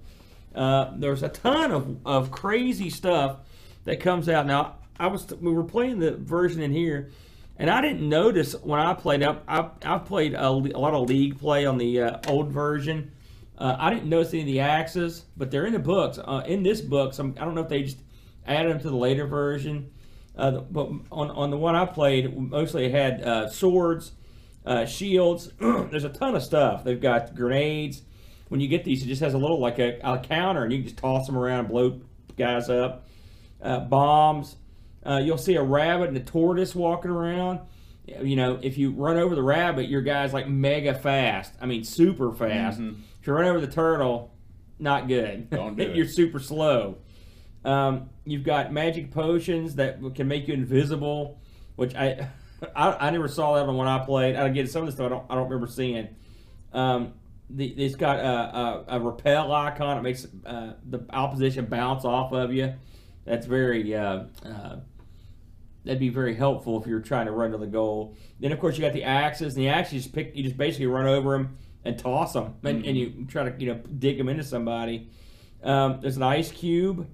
[0.53, 3.38] Uh, there's a ton of, of crazy stuff
[3.86, 4.45] that comes out.
[4.45, 7.11] Now, I was we were playing the version in here,
[7.57, 9.43] and I didn't notice when I played up.
[9.47, 13.11] I I've played a, a lot of league play on the uh, old version.
[13.58, 16.18] Uh, I didn't notice any of the axes, but they're in the books.
[16.18, 17.99] Uh, in this book, some I don't know if they just
[18.45, 19.91] added them to the later version.
[20.38, 24.12] Uh, but on on the one I played, mostly it had uh, swords,
[24.66, 25.51] uh, shields.
[25.60, 26.84] There's a ton of stuff.
[26.84, 28.01] They've got grenades.
[28.49, 30.80] When you get these, it just has a little like a, a counter, and you
[30.80, 32.01] can just toss them around and blow
[32.38, 33.08] guys up.
[33.62, 34.58] Uh, bombs.
[35.06, 37.60] You'll see a rabbit and a tortoise walking around.
[38.08, 41.53] You know, if you run over the rabbit, your guy's like mega fast.
[41.62, 42.80] I mean, super fast.
[43.26, 44.36] If you run over the turtle,
[44.78, 45.49] not good.
[45.49, 45.95] Don't do it.
[45.95, 46.99] You're super slow.
[47.63, 51.41] Um, you've got magic potions that can make you invisible,
[51.76, 52.30] which I,
[52.76, 54.36] I I never saw that on when I played.
[54.36, 56.09] I get some of this stuff I don't I don't remember seeing.
[56.71, 57.13] Um,
[57.49, 59.97] the, it's got a, a, a repel icon.
[59.97, 62.76] It makes uh, the opposition bounce off of you.
[63.26, 64.76] That's very uh, uh,
[65.84, 68.15] that'd be very helpful if you're trying to run to the goal.
[68.39, 70.36] Then of course you got the axes, and the axes you just pick.
[70.36, 73.74] You just basically run over them and toss them, and, and you try to you
[73.74, 75.10] know dig them into somebody.
[75.64, 77.08] Um, there's an ice cube,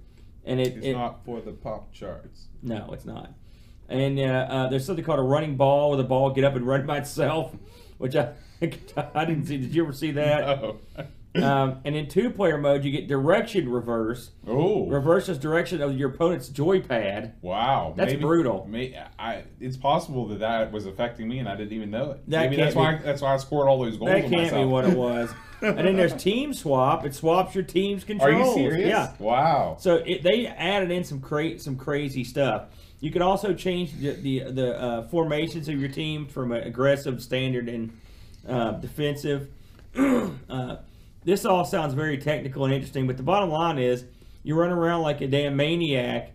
[0.46, 2.48] and it, It's it not for the pop charts.
[2.64, 3.34] no, it's not.
[3.90, 6.66] And uh, uh, there's something called a running ball, where the ball get up and
[6.66, 7.54] run by itself,
[7.98, 8.34] which I
[9.14, 9.58] I didn't see.
[9.58, 10.44] Did you ever see that?
[10.44, 10.78] Oh.
[11.36, 14.32] Um, and in two-player mode, you get direction reverse.
[14.48, 14.88] oh.
[14.88, 17.34] Reverses direction of your opponent's joypad.
[17.42, 17.94] Wow.
[17.96, 18.68] That's brutal.
[18.70, 22.30] May, I, it's possible that that was affecting me and I didn't even know it.
[22.30, 24.12] That Maybe that's can't why that's why I scored all those goals.
[24.12, 24.62] That can't myself.
[24.62, 25.34] be what it was.
[25.62, 27.06] and then there's team swap.
[27.06, 28.30] It swaps your team's control.
[28.30, 28.90] Are you serious?
[28.90, 29.14] Yeah.
[29.20, 29.78] Wow.
[29.80, 32.66] So it, they added in some cra- some crazy stuff.
[33.00, 37.70] You can also change the the, the uh, formations of your team from aggressive, standard,
[37.70, 37.98] and
[38.48, 39.50] uh, defensive.
[39.96, 40.78] uh,
[41.24, 44.06] this all sounds very technical and interesting, but the bottom line is
[44.44, 46.34] you run around like a damn maniac.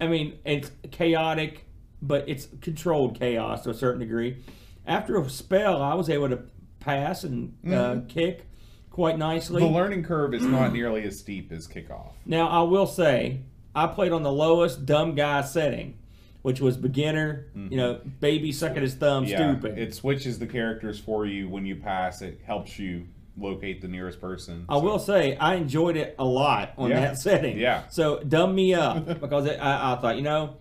[0.00, 1.66] I mean, it's chaotic,
[2.02, 4.42] but it's controlled chaos to a certain degree.
[4.86, 6.40] After a spell, I was able to
[6.80, 8.46] pass and uh, kick
[8.90, 9.60] quite nicely.
[9.62, 12.12] The learning curve is not nearly as steep as kickoff.
[12.26, 13.40] Now, I will say,
[13.74, 15.98] I played on the lowest dumb guy setting,
[16.42, 19.78] which was beginner, you know, baby sucking his thumb, Yeah, stupid.
[19.78, 22.22] it switches the characters for you when you pass.
[22.22, 23.06] It helps you
[23.36, 24.64] locate the nearest person.
[24.68, 27.00] I will say, I enjoyed it a lot on Yeah.
[27.00, 27.58] that setting.
[27.58, 27.88] Yeah.
[27.88, 30.56] So, dumb me up because it, I, I thought, you know,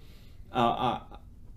[0.54, 1.02] uh, I,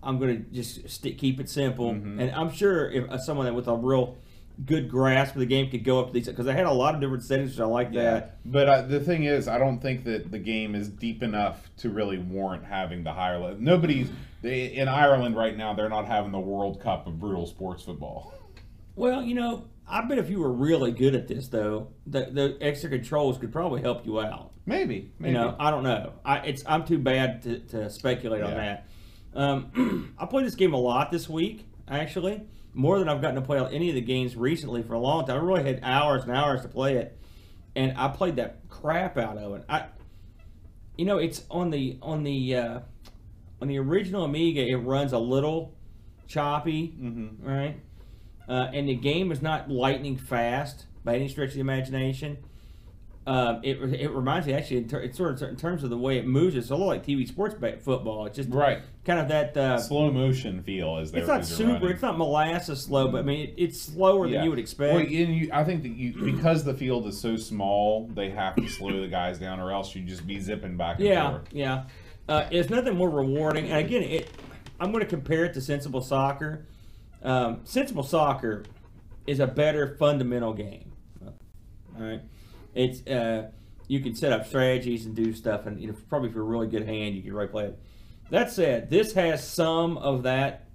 [0.01, 1.93] I'm going to just stick, keep it simple.
[1.93, 2.19] Mm-hmm.
[2.19, 4.17] And I'm sure if uh, someone that with a real
[4.65, 6.93] good grasp of the game could go up to these, because I had a lot
[6.93, 8.37] of different settings, which I like that.
[8.45, 11.89] But uh, the thing is, I don't think that the game is deep enough to
[11.89, 13.57] really warrant having the higher level.
[13.59, 14.09] Nobody's
[14.41, 15.73] they, in Ireland right now.
[15.73, 18.33] They're not having the World Cup of brutal sports football.
[18.95, 22.57] Well, you know, I bet if you were really good at this, though, the, the
[22.61, 24.51] extra controls could probably help you out.
[24.65, 25.33] Maybe, maybe.
[25.33, 26.13] You know, I don't know.
[26.25, 28.87] I it's I'm too bad to, to speculate on that.
[29.35, 32.41] Um, I played this game a lot this week, actually,
[32.73, 35.37] more than I've gotten to play any of the games recently for a long time.
[35.37, 37.17] I really had hours and hours to play it,
[37.75, 39.65] and I played that crap out of it.
[39.69, 39.85] I,
[40.97, 42.79] you know, it's on the on the uh,
[43.61, 44.61] on the original Amiga.
[44.67, 45.75] It runs a little
[46.27, 47.47] choppy, Mm-hmm.
[47.47, 47.75] right?
[48.47, 52.37] Uh, and the game is not lightning fast by any stretch of the imagination.
[53.25, 56.27] Um, it, it reminds me actually it's sort of in terms of the way it
[56.27, 56.57] moves.
[56.57, 58.25] It's a little like TV sports ba- football.
[58.25, 58.79] It's just Right.
[59.05, 59.55] kind of that.
[59.55, 61.71] Uh, Slow motion feel as they're it's not super.
[61.75, 61.89] running.
[61.91, 64.33] It's not molasses slow, but I mean it, it's slower Yeah.
[64.33, 64.93] than you would expect.
[64.93, 68.57] Well, and you, I think that you because the field is so small, they have
[68.57, 71.47] to slow the guys down, or else you'd just be zipping back and Yeah, forth.
[71.53, 71.83] yeah.
[72.27, 73.69] Uh, it's nothing more rewarding.
[73.71, 74.29] And again, it.
[74.81, 76.65] I'm going to compare it to Sensible Soccer.
[77.23, 78.63] Um, Sensible Soccer
[79.25, 80.91] is a better fundamental game.
[81.25, 82.21] All right,
[82.73, 83.49] it's uh,
[83.87, 86.47] you can set up strategies and do stuff, and you know probably if you're a
[86.47, 87.79] really good hand, you can really play it.
[88.31, 90.67] That said, this has some of that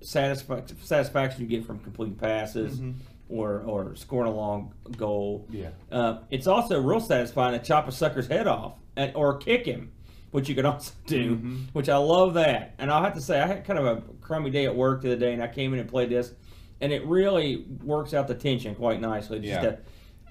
[0.00, 2.80] satisfaction satisfaction you get from completing passes
[3.28, 5.46] or or scoring a long goal.
[5.50, 5.70] Yeah.
[5.90, 9.92] Uh, it's also real satisfying to chop a sucker's head off and, or kick him.
[10.30, 11.56] which you can also do, Mm-hmm.
[11.72, 12.74] which I love that.
[12.78, 15.08] And I'll have to say, I had kind of a crummy day at work the
[15.12, 16.32] other day, and I came in and played this,
[16.80, 19.38] and it really works out the tension quite nicely.
[19.40, 19.70] Just Yeah.
[19.70, 19.78] to,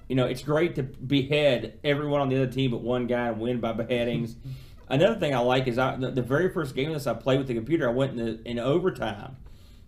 [0.08, 3.40] you know, it's great to behead everyone on the other team but one guy and
[3.40, 4.36] win by beheadings.
[4.88, 7.38] Another thing I like is I, the, the very first game of this I played
[7.38, 9.36] with the computer, I went in, the, in overtime.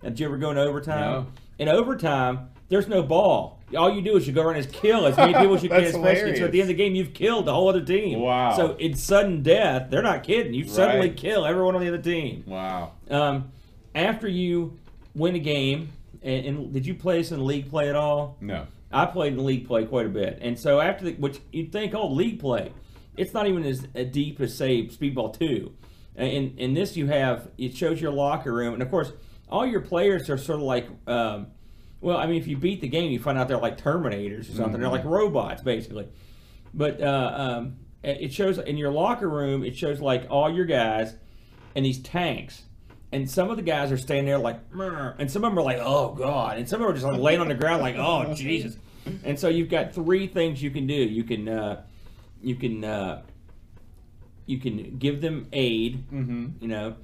[0.03, 1.01] Did you ever go in overtime?
[1.01, 1.27] No.
[1.59, 3.61] In overtime, there's no ball.
[3.77, 5.85] All you do is you go around and kill as many people as you can,
[5.85, 8.21] especially so at the end of the game you've killed the whole other team.
[8.21, 8.55] Wow.
[8.57, 9.91] So it's sudden death.
[9.91, 10.53] They're not kidding.
[10.55, 11.17] You suddenly Right.
[11.17, 12.45] kill everyone on the other team.
[12.47, 12.93] Wow.
[13.11, 13.53] Um,
[13.95, 14.79] after you
[15.15, 18.37] win a game, and, and did you play this in league play at all?
[18.41, 18.67] No.
[18.93, 21.95] I played in league play quite a bit, and so after the, which you'd think,
[21.95, 22.73] oh, league play,
[23.17, 23.81] it's not even as
[24.11, 25.75] deep as say Speedball Two.
[26.17, 29.13] And in this, you have it shows your locker room, and of course,
[29.49, 31.49] all your players are sort of like, um,
[32.01, 34.57] well, I mean, if you beat the game, you find out they're like Terminators or
[34.57, 34.81] something.
[34.81, 36.09] They're like robots, basically.
[36.73, 41.15] But uh, um, it shows in your locker room, it shows like all your guys
[41.75, 42.63] and these tanks.
[43.13, 44.61] And some of the guys are standing there like,
[45.19, 47.21] and some of them are like, oh god, and some of them are just like
[47.21, 48.77] laying on the ground like, oh Jesus.
[49.25, 50.95] And so you've got three things you can do.
[50.95, 51.83] You can, uh,
[52.43, 53.23] you can, uh,
[54.47, 56.09] you can give them aid.
[56.11, 56.47] Mm-hmm.
[56.61, 56.97] You know,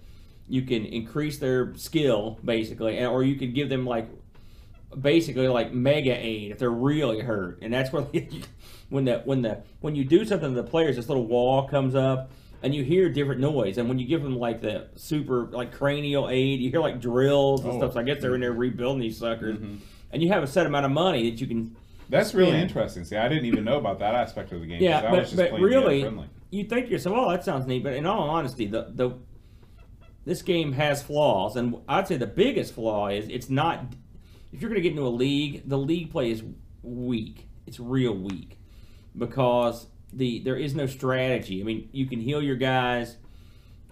[0.48, 4.08] you can increase their skill basically, and- or you could give them like
[5.00, 8.02] basically like mega aid if they're really hurt, and that's where
[8.90, 11.94] when the when the when you do something to the players, this little wall comes
[11.94, 12.30] up.
[12.62, 16.28] And you hear different noise, and when you give them like the super like cranial
[16.28, 17.78] aid, you hear like drills and Oh.
[17.78, 17.92] stuff.
[17.92, 19.76] So I guess they're in there rebuilding these suckers, mm-hmm.
[20.10, 21.76] and you have a set amount of money that you can
[22.08, 23.04] That's really interesting.
[23.04, 24.80] See, I didn't even know about that aspect of the game.
[24.82, 26.08] Yeah, I but, was just but really,
[26.50, 29.10] you think to yourself, "Oh, that sounds neat." But in all honesty, the the
[30.24, 33.84] this game has flaws, and I'd say the biggest flaw is it's not.
[34.52, 36.42] If you're going to get into a league, the league play is
[36.82, 37.48] weak.
[37.66, 38.58] It's real weak
[39.18, 39.86] because
[40.16, 41.60] the there is no strategy.
[41.60, 43.16] I mean, you can heal your guys.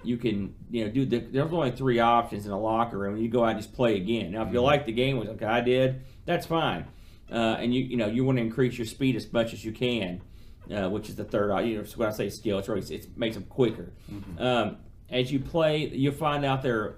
[0.02, 1.18] You can, you know, do the.
[1.18, 3.16] There's only three options in a locker room.
[3.16, 4.32] You go out and just play again.
[4.32, 6.86] Now, if you like the game, which okay, I did, that's fine.
[7.30, 9.72] Uh, and you, you know, you want to increase your speed as much as you
[9.72, 10.20] can,
[10.74, 11.58] uh, which is the third.
[11.66, 13.92] You know, so when I say skill, it's really it makes them quicker.
[14.38, 14.76] Um,
[15.08, 16.96] as you play, you'll find out there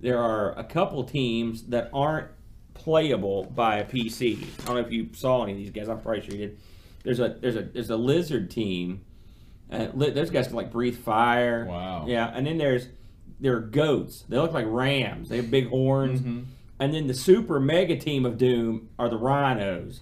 [0.00, 2.28] there are a couple teams that aren't
[2.74, 4.42] playable by a PC.
[4.42, 5.88] I don't know if you saw any of these guys.
[5.88, 6.58] I'm probably sure you did.
[7.02, 9.04] There's a there's a there's a lizard team.
[9.70, 11.64] Uh, li- those guys can like breathe fire.
[11.66, 12.04] Wow.
[12.06, 12.88] Yeah, and then there's
[13.40, 14.24] there are goats.
[14.28, 15.28] They look like rams.
[15.28, 16.20] They have big horns.
[16.80, 20.00] And then the super mega team of Doom are the rhinos.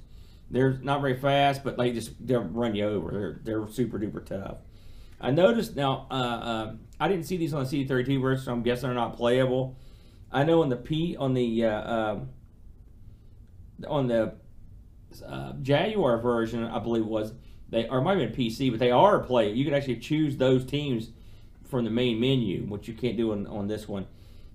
[0.50, 3.10] They're not very fast, but they just they'll run you over.
[3.44, 4.58] They're they're super duper tough.
[5.20, 6.06] I noticed now.
[6.10, 9.16] Uh, uh, I didn't see these on the CD32 version, so I'm guessing they're not
[9.16, 9.76] playable.
[10.32, 12.28] I know on the P on the uh, um
[13.86, 14.34] on the
[15.26, 17.32] uh, Jaguar version, I believe was
[17.68, 19.52] they or might have been PC, but they are play.
[19.52, 21.10] You can actually choose those teams
[21.68, 24.06] from the main menu, which you can't do on, on this one.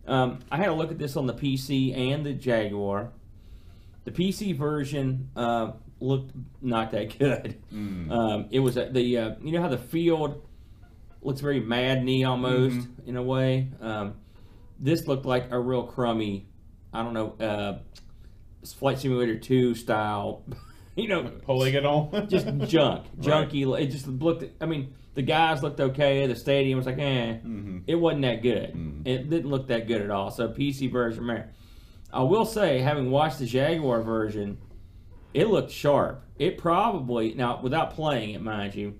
[0.07, 3.11] Um, I had a look at this on the PC and the Jaguar.
[4.03, 6.31] The PC version uh, looked
[6.61, 7.61] not that good.
[8.11, 10.45] Um, it was the uh, you know how the field
[11.21, 13.69] looks very Madden-y almost in a way.
[13.81, 14.15] Um,
[14.79, 16.45] this looked like a real crummy,
[16.93, 17.79] I don't know, uh,
[18.73, 20.43] Flight Simulator 2 style.
[20.95, 22.25] you know, Polygonal.
[22.27, 23.79] just junk, junky.
[23.79, 24.45] It just looked.
[24.61, 26.25] I mean, the guys looked okay.
[26.27, 27.79] The stadium was like, eh, mm-hmm.
[27.87, 28.71] it wasn't that good.
[28.71, 29.07] Mm-hmm.
[29.07, 30.31] It didn't look that good at all.
[30.31, 31.49] So PC version, man.
[32.13, 34.57] I will say, having watched the Jaguar version,
[35.33, 36.23] it looked sharp.
[36.39, 38.95] It probably now, without playing it, mind you,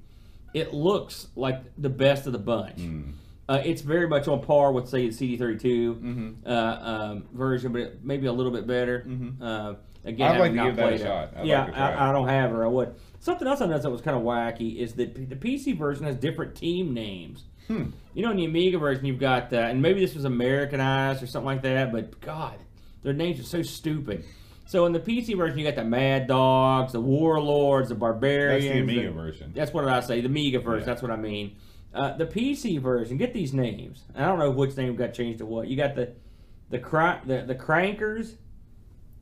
[0.53, 2.77] it looks like the best of the bunch.
[2.77, 3.13] Mm.
[3.47, 8.25] Uh, it's very much on par with, say, the CD32 uh, um, version, but maybe
[8.27, 9.05] a little bit better.
[9.41, 11.01] Uh, again, I'd like to not give that a it.
[11.01, 11.33] shot.
[11.37, 11.95] I'd yeah, like to try it.
[11.95, 12.63] I, I don't have her.
[12.65, 12.95] I would.
[13.19, 16.15] Something else I noticed that was kind of wacky is that the PC version has
[16.15, 17.43] different team names.
[17.67, 17.89] Hmm.
[18.13, 21.27] You know, in the Amiga version, you've got, uh, and maybe this was Americanized or
[21.27, 22.55] something like that, but God,
[23.03, 24.25] their names are so stupid.
[24.67, 28.63] So in the PC version, you got the Mad Dogs, the Warlords, the Barbarians.
[28.65, 29.51] That's the Amiga the- version.
[29.55, 30.21] that's what I say.
[30.21, 30.79] The Amiga version.
[30.81, 30.85] Yeah.
[30.85, 31.55] That's what I mean.
[31.95, 33.17] Uh, the PC version.
[33.17, 34.03] Get these names.
[34.15, 35.67] I don't know which name got changed to what.
[35.67, 36.13] You got the
[36.69, 38.35] the cra- the, the crankers,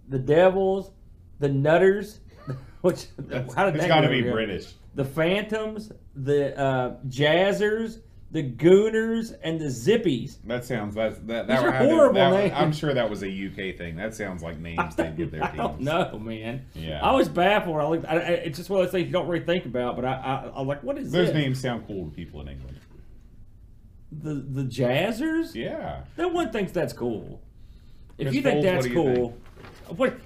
[0.10, 0.92] the devils,
[1.40, 2.20] the nutters.
[2.82, 4.22] Which That's- how did it's that got to be?
[4.24, 4.74] British.
[4.96, 8.00] The phantoms, the uh, jazzers,
[8.34, 10.38] the gooners, and the zippies.
[10.46, 11.16] That sounds that.
[11.28, 12.54] These that are horrible that- names.
[12.56, 13.96] I'm sure that was a UK thing.
[13.96, 15.58] That sounds like names they'd give their I teams.
[15.58, 16.66] don't know, man.
[16.74, 17.00] Yeah.
[17.02, 17.78] I was baffled.
[17.78, 18.06] I looked.
[18.06, 19.96] I, I, it's just one of those things you don't really think about.
[19.96, 21.36] But I, I, I'm like, what is Those this?
[21.36, 22.80] names sound cool to people in England.
[24.12, 25.56] The the jazzers.
[25.56, 26.02] Yeah.
[26.18, 27.40] No one thinks that's cool.
[28.18, 29.38] If you think Foles, that's what cool,
[29.96, 30.18] what?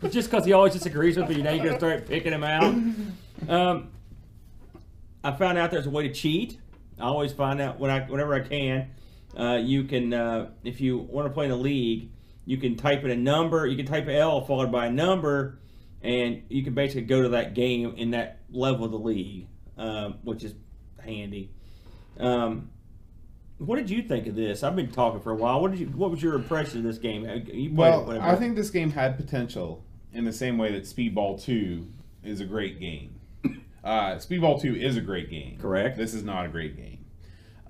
[0.00, 2.74] but just because he always disagrees with you, now you're gonna start picking him out.
[3.48, 3.88] Um,
[5.24, 6.58] I found out there's a way to cheat.
[7.02, 8.90] I always find out when I whenever I can.
[9.36, 12.10] Uh, you can uh, if you want to play in a league,
[12.46, 13.66] you can type in a number.
[13.66, 15.58] You can type L followed by a number,
[16.00, 20.18] and you can basically go to that game in that level of the league, um,
[20.22, 20.54] which is
[21.04, 21.50] handy.
[22.20, 22.70] Um,
[23.58, 24.62] what did you think of this?
[24.62, 25.60] I've been talking for a while.
[25.60, 25.86] What did you?
[25.86, 27.24] What was your impression of this game?
[27.24, 27.40] Uh,
[27.72, 28.20] Well, it.
[28.20, 31.84] I think this game had potential in the same way that Speedball 2
[32.22, 33.18] is a great game.
[33.84, 35.58] Uh, Speedball 2 is a great game.
[35.58, 35.96] Correct.
[35.96, 36.91] This is not a great game.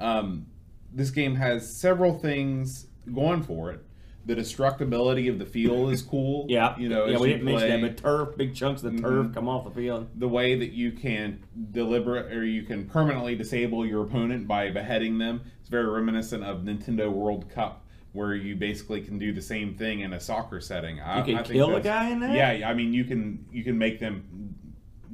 [0.07, 0.47] Um,
[0.93, 3.81] this game has several things going for it.
[4.25, 6.47] The destructibility of the field is cool.
[6.49, 9.03] Yeah, You know, yeah, we you didn't mention that, but turf, big chunks of the
[9.03, 9.35] turf Mhm.
[9.35, 10.09] come off the field.
[10.17, 11.41] the way that you can
[11.73, 15.41] deliberate or you can permanently disable your opponent by beheading them.
[15.61, 20.01] It's very reminiscent of Nintendo World Cup, where you basically can do the same thing
[20.01, 21.01] in a soccer setting.
[21.01, 22.35] I, You can I kill a guy in that?
[22.61, 24.55] Yeah, I mean you can you can make them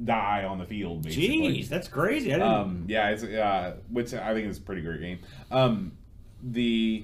[0.05, 1.03] die on the field.
[1.03, 1.61] Basically.
[1.61, 2.33] Jeez, that's crazy.
[2.33, 2.51] I didn't.
[2.51, 5.19] Um, yeah, it's uh, which I think is a pretty great game.
[5.51, 5.91] Um,
[6.43, 7.03] the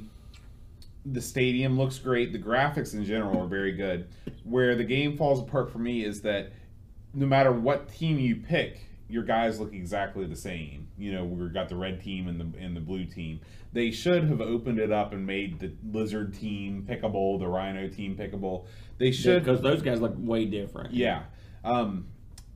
[1.05, 2.31] the stadium looks great.
[2.33, 4.07] The graphics in general are very good.
[4.43, 6.51] Where the game falls apart for me is that
[7.13, 10.87] no matter what team you pick, your guys look exactly the same.
[10.97, 13.41] You know, we've got the red team and the and the blue team.
[13.73, 18.15] They should have opened it up and made the lizard team pickable, the rhino team
[18.15, 18.65] pickable.
[18.97, 20.93] They should because those guys look way different.
[20.93, 21.23] yeah,
[21.63, 22.07] um,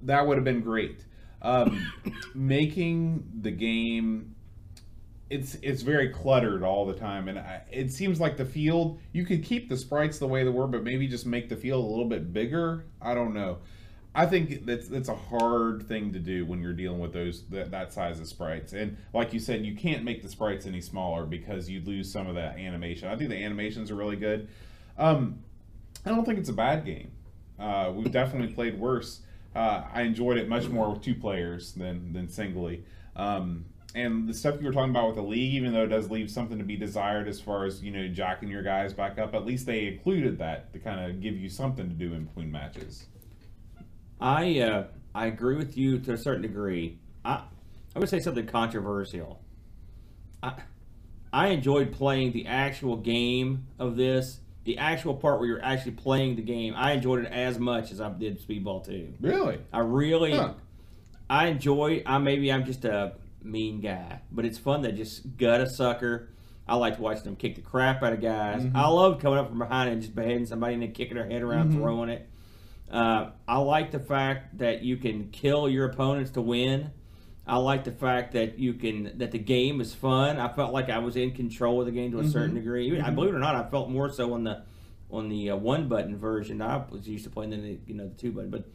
[0.04, 1.06] that would have been great.
[1.42, 1.92] Um,
[2.36, 4.36] making the game,
[5.30, 9.26] it's it's very cluttered all the time, and I, it seems like the field you
[9.26, 11.88] could keep the sprites the way they were, but maybe just make the field a
[11.88, 12.86] little bit bigger.
[13.02, 13.60] I don't know.
[14.16, 17.72] I think that's that's a hard thing to do when you're dealing with those that,
[17.72, 18.74] that size of sprites.
[18.74, 22.28] And like you said, you can't make the sprites any smaller because you'd lose some
[22.28, 23.08] of that animation.
[23.08, 24.50] I think the animations are really good.
[24.98, 25.40] Um,
[26.06, 27.12] I don't think it's a bad game.
[27.60, 29.22] Uh, we've definitely played worse.
[29.56, 32.84] Uh, I enjoyed it much more with two players than than singly.
[33.16, 36.12] Um, and the stuff you were talking about with the league, even though it does
[36.12, 39.34] leave something to be desired as far as you know jacking your guys back up,
[39.34, 42.52] at least they included that to kind of give you something to do in between
[42.52, 43.08] matches.
[44.22, 44.84] I uh,
[45.16, 47.00] I agree with you to a certain degree.
[47.26, 47.44] I
[47.96, 49.42] I would say something controversial.
[50.44, 50.54] I
[51.34, 54.40] I enjoyed playing the actual game of this,
[54.70, 56.76] the actual part where you're actually playing the game.
[56.78, 59.16] I enjoyed it as much as I did Speedball 2.
[59.20, 59.58] Really?
[59.74, 60.54] I really, Huh.
[61.28, 62.04] I enjoy.
[62.06, 66.30] I maybe I'm just a mean guy, but it's fun to just gut a sucker.
[66.68, 68.64] I like to watch them kick the crap out of guys.
[68.76, 71.42] I love coming up from behind and just beheading somebody and then kicking their head
[71.42, 72.30] around, throwing it.
[72.92, 76.92] Uh, I like the fact that you can kill your opponents to win.
[77.50, 80.38] I like the fact that you can that the game is fun.
[80.38, 82.88] I felt like I was in control of the game to a certain degree.
[82.88, 84.62] Even, I believe it or not, I felt more so on the
[85.10, 88.08] on the uh, one button version I was used to playing than the you know
[88.08, 88.52] the two button.
[88.52, 88.66] But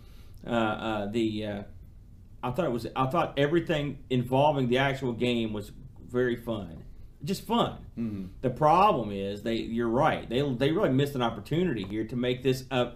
[0.44, 1.62] uh, uh, the uh,
[2.42, 5.70] I thought it was I thought everything involving the actual game was
[6.04, 6.82] very fun,
[7.22, 7.78] just fun.
[7.96, 8.24] Mm-hmm.
[8.40, 12.42] The problem is they you're right they they really missed an opportunity here to make
[12.42, 12.92] this a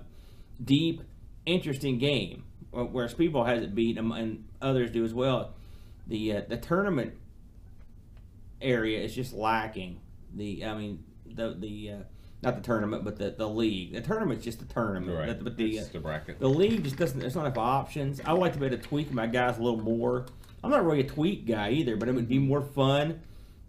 [0.63, 1.03] deep,
[1.47, 2.43] interesting game
[2.77, 5.55] uh, where Speedball has it beat and others do as well.
[6.09, 7.15] The uh, the tournament
[8.61, 10.01] area is just lacking.
[10.35, 11.97] The I mean the the uh,
[12.43, 13.93] not the tournament but the, the league.
[13.93, 15.17] The tournament's just a tournament.
[15.17, 15.27] Right.
[15.29, 16.39] But, but the a bracket.
[16.41, 17.19] the league just doesn't.
[17.19, 18.21] There's not enough options.
[18.25, 20.27] I would like to be able to tweak my guys a little more.
[20.63, 23.21] I'm not really a tweak guy either, but it would be more fun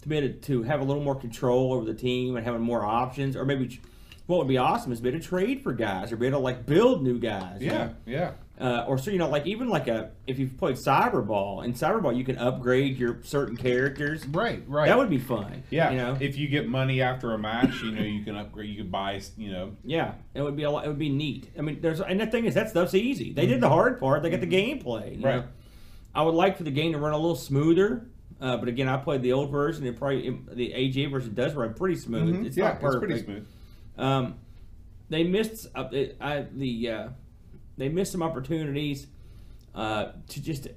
[0.02, 2.62] to be able to, to have a little more control over the team and having
[2.62, 3.36] more options.
[3.36, 3.80] Or maybe
[4.26, 6.44] what would be awesome is be able to trade for guys or be able to
[6.44, 7.62] like build new guys.
[7.62, 7.96] you Yeah, know?
[8.08, 8.32] yeah.
[8.60, 12.18] Uh, or so you know, like even like a if you've played Cyberball in Cyberball,
[12.18, 14.28] you can upgrade your certain characters.
[14.28, 14.88] Right, right.
[14.90, 15.64] That would be fun.
[15.70, 15.92] yeah.
[15.92, 16.18] you know.
[16.20, 18.70] If you get money after a match, you know you can upgrade.
[18.70, 19.22] You can buy.
[19.38, 19.78] You know.
[19.86, 20.84] Yeah, it would be a lot.
[20.84, 21.50] It would be neat.
[21.58, 23.32] I mean, there's and the thing is that stuff's easy.
[23.32, 24.24] They did the hard part.
[24.24, 25.18] They got the gameplay.
[25.20, 25.36] you Right.
[25.38, 25.44] know.
[26.14, 28.08] I would like for the game to run a little smoother.
[28.42, 29.86] Uh, but again, I played the old version.
[29.86, 32.36] It probably the AGA version does run pretty smooth.
[32.36, 32.46] Mhm.
[32.46, 33.12] It's yeah, not perfect.
[33.12, 33.48] it's pretty smooth.
[33.98, 34.36] Um,
[35.10, 37.08] they missed uh, it, I, the uh,
[37.80, 39.08] they missed some opportunities
[39.74, 40.68] uh, to just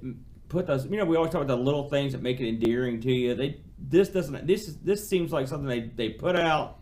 [0.49, 0.85] put those.
[0.85, 3.35] You know, we always talk about the little things that make it endearing to you.
[3.35, 6.79] They this doesn't this is this seems like something they they put out.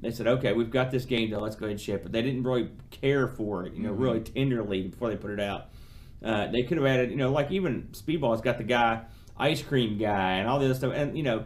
[0.00, 1.40] They said, okay, we've got this game done.
[1.40, 2.12] Let's go ahead and ship it.
[2.12, 5.70] They didn't really care for it, you know, really tenderly before they put it out.
[6.22, 9.00] Uh, they could have added, you know, like even Speedball's got the guy,
[9.36, 11.44] ice cream guy, and all the other stuff, and you know,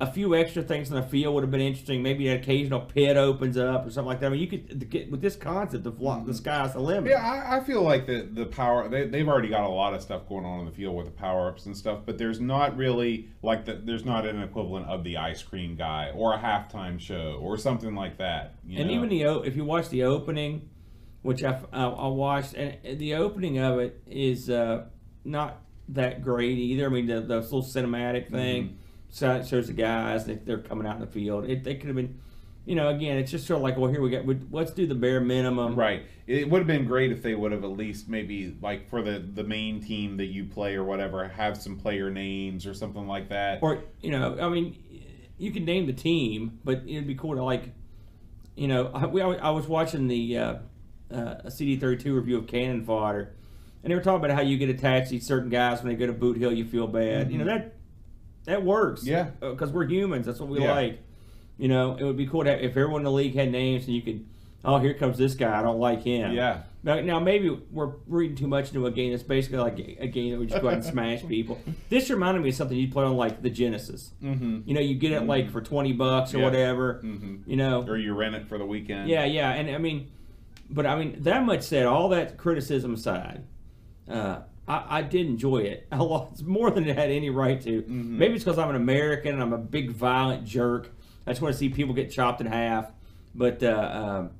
[0.00, 2.02] a few extra things in the field would have been interesting.
[2.02, 4.26] Maybe an occasional pit opens up or something like that.
[4.26, 6.32] I mean, you could get with this concept of fly, the mm-hmm.
[6.32, 7.10] sky's the limit.
[7.10, 10.00] Yeah, I, I feel like the the power they they've already got a lot of
[10.00, 12.76] stuff going on in the field with the power ups and stuff, but there's not
[12.78, 16.98] really like the, there's not an equivalent of the ice cream guy or a halftime
[16.98, 18.54] show or something like that.
[18.66, 18.94] You and know?
[18.94, 20.70] even the if you watch the opening,
[21.20, 24.86] which I, uh, I, I watched, and the opening of it is uh,
[25.26, 26.86] not that great either.
[26.86, 28.72] I mean, the, the little cinematic thing it
[29.12, 31.48] shows the guys that they're coming out in the field.
[31.48, 32.20] It they could have been,
[32.64, 34.24] you know, again, it's just sort of like, well, here we got.
[34.52, 35.74] Let's do the bare minimum.
[35.74, 36.04] Right.
[36.26, 39.18] It would have been great if they would have at least maybe like for the
[39.18, 43.28] the main team that you play or whatever, have some player names or something like
[43.30, 43.58] that.
[43.62, 44.76] Or you know, I mean,
[45.38, 47.70] you can name the team, but it'd be cool to like,
[48.54, 50.54] you know, I, we, I was watching the uh,
[51.12, 53.34] uh, CD thirty two review of Cannon Fodder,
[53.82, 55.98] and they were talking about how you get attached to these certain guys when they
[55.98, 57.32] go to Boot Hill, you feel bad.
[57.32, 57.74] You know that
[58.46, 59.04] that works.
[59.04, 59.30] Yeah.
[59.40, 60.26] because we're humans.
[60.26, 60.72] That's what we Yeah.
[60.74, 60.98] like.
[61.58, 63.86] You know, it would be cool to have, if everyone in the league had names
[63.86, 64.24] and you could.
[64.64, 65.58] Oh, here comes this guy.
[65.58, 66.32] I don't like him.
[66.32, 66.62] Yeah.
[66.82, 70.32] Now, now maybe we're reading too much into a game that's basically like a, game
[70.32, 71.58] that we just go out and smash people.
[71.90, 74.10] This reminded me of something you'd play on like the Genesis.
[74.22, 74.60] Mm-hmm.
[74.66, 76.44] You know, you get it like for twenty bucks or Yeah.
[76.44, 77.00] whatever.
[77.04, 77.50] Mm-hmm.
[77.50, 79.08] You know, Or you rent it for the weekend.
[79.10, 80.08] yeah, yeah, and I mean,
[80.70, 83.42] but I mean that much said, all that criticism aside,
[84.08, 87.82] uh, I, I did enjoy it a lot more than it had any right to.
[87.82, 88.18] Mm-hmm.
[88.18, 90.92] Maybe it's because I'm an American and I'm a big violent jerk.
[91.26, 92.92] I just want to see people get chopped in half.
[93.34, 94.30] But uh, um,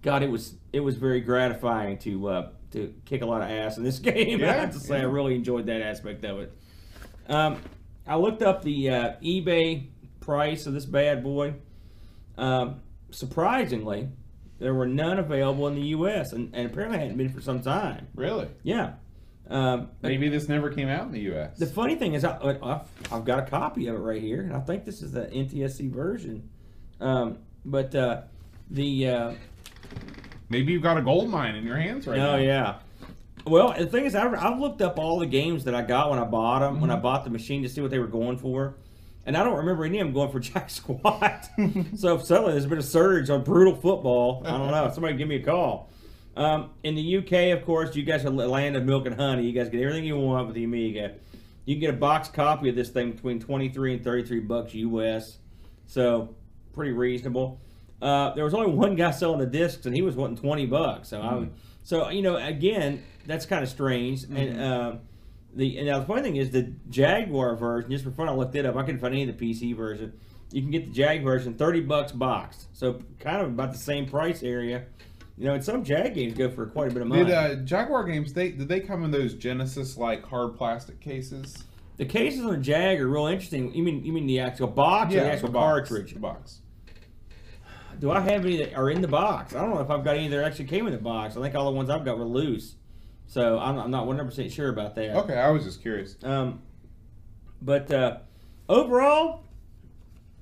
[0.00, 3.76] God, it was it was very gratifying to uh, to kick a lot of ass
[3.76, 4.42] in this game.
[4.42, 6.52] I have to say, I really enjoyed that aspect of it.
[7.28, 7.60] Um,
[8.06, 9.88] I looked up the uh, eBay
[10.20, 11.54] price of this bad boy.
[12.38, 12.80] Um,
[13.10, 14.08] surprisingly,
[14.58, 16.32] there were none available in the U.S.
[16.32, 18.08] and, and apparently hadn't been for some time.
[18.14, 18.48] Really?
[18.62, 18.94] Yeah.
[19.50, 21.58] Um, Maybe this never came out in the U.S.
[21.58, 22.80] the funny thing is, I, I've,
[23.12, 25.90] I've got a copy of it right here, and I think this is the NTSC
[25.90, 26.48] version.
[27.00, 28.22] Um, but uh,
[28.70, 29.32] the uh,
[30.48, 32.34] Maybe you've got a gold mine in your hands right now.
[32.34, 32.76] Oh yeah.
[33.46, 36.18] Well, the thing is, I've, I've looked up all the games that I got when
[36.18, 36.80] I bought them, Mm-hmm.
[36.80, 38.76] when I bought the machine to see what they were going for,
[39.26, 41.46] and I don't remember any of them going for jack squat.
[41.96, 44.90] so suddenly there's been a surge on brutal football, I don't know.
[44.94, 45.90] Somebody give me a call.
[46.36, 49.44] Um, in the UK, of course, you guys are the land of milk and honey.
[49.44, 51.14] You guys get everything you want with the Amiga.
[51.64, 55.38] You can get a box copy of this thing between 23 and 33 bucks US.
[55.86, 56.34] So
[56.72, 57.60] pretty reasonable.
[58.02, 61.08] Uh, there was only one guy selling the discs, and he was wanting 20 bucks.
[61.08, 61.48] So I,
[61.84, 64.24] so you know, again, that's kind of strange.
[64.24, 64.94] And uh,
[65.54, 67.90] the and now the funny thing is the Jaguar version.
[67.90, 68.76] Just for fun, I looked it up.
[68.76, 70.12] I couldn't find any of the PC version.
[70.50, 72.68] You can get the Jag version, 30 bucks boxed.
[72.74, 74.84] So kind of about the same price area.
[75.36, 77.24] You know, and some Jag games go for quite a bit of money.
[77.24, 81.64] Did uh, Jaguar games they did they come in those Genesis like hard plastic cases?
[81.96, 83.74] the cases on the Jag are real interesting.
[83.74, 86.14] You mean you mean the actual box or the actual the box, cartridge?
[86.14, 86.60] The box.
[88.00, 89.54] Do I have any that are in the box?
[89.54, 91.36] I don't know if I've got any that actually came in the box.
[91.36, 92.74] I think all the ones I've got were loose.
[93.26, 95.16] So I'm, I'm not 100% sure about that.
[95.16, 96.16] Okay, I was just curious.
[96.24, 96.60] Um,
[97.62, 98.18] but uh,
[98.68, 99.44] overall,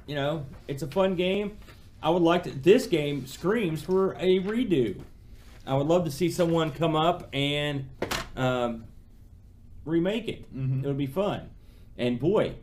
[0.07, 1.59] you know, it's a fun game.
[2.03, 2.51] I would like to.
[2.51, 5.01] This game screams for a redo.
[5.67, 7.89] I would love to see someone come up and
[8.37, 8.85] um,
[9.85, 10.55] remake it.
[10.57, 10.83] Mhm.
[10.83, 11.51] It would be fun.
[11.97, 12.55] And boy,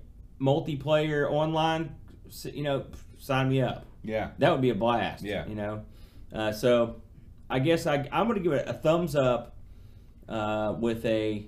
[0.42, 1.96] multiplayer online,
[2.44, 2.86] you know,
[3.18, 3.86] sign me up.
[4.04, 4.32] Yeah.
[4.40, 5.24] That would be a blast.
[5.24, 5.48] Yeah.
[5.48, 5.82] You know,
[6.34, 7.02] uh, so
[7.50, 9.56] I guess I, I'm going to give it a thumbs up
[10.28, 11.48] uh, with a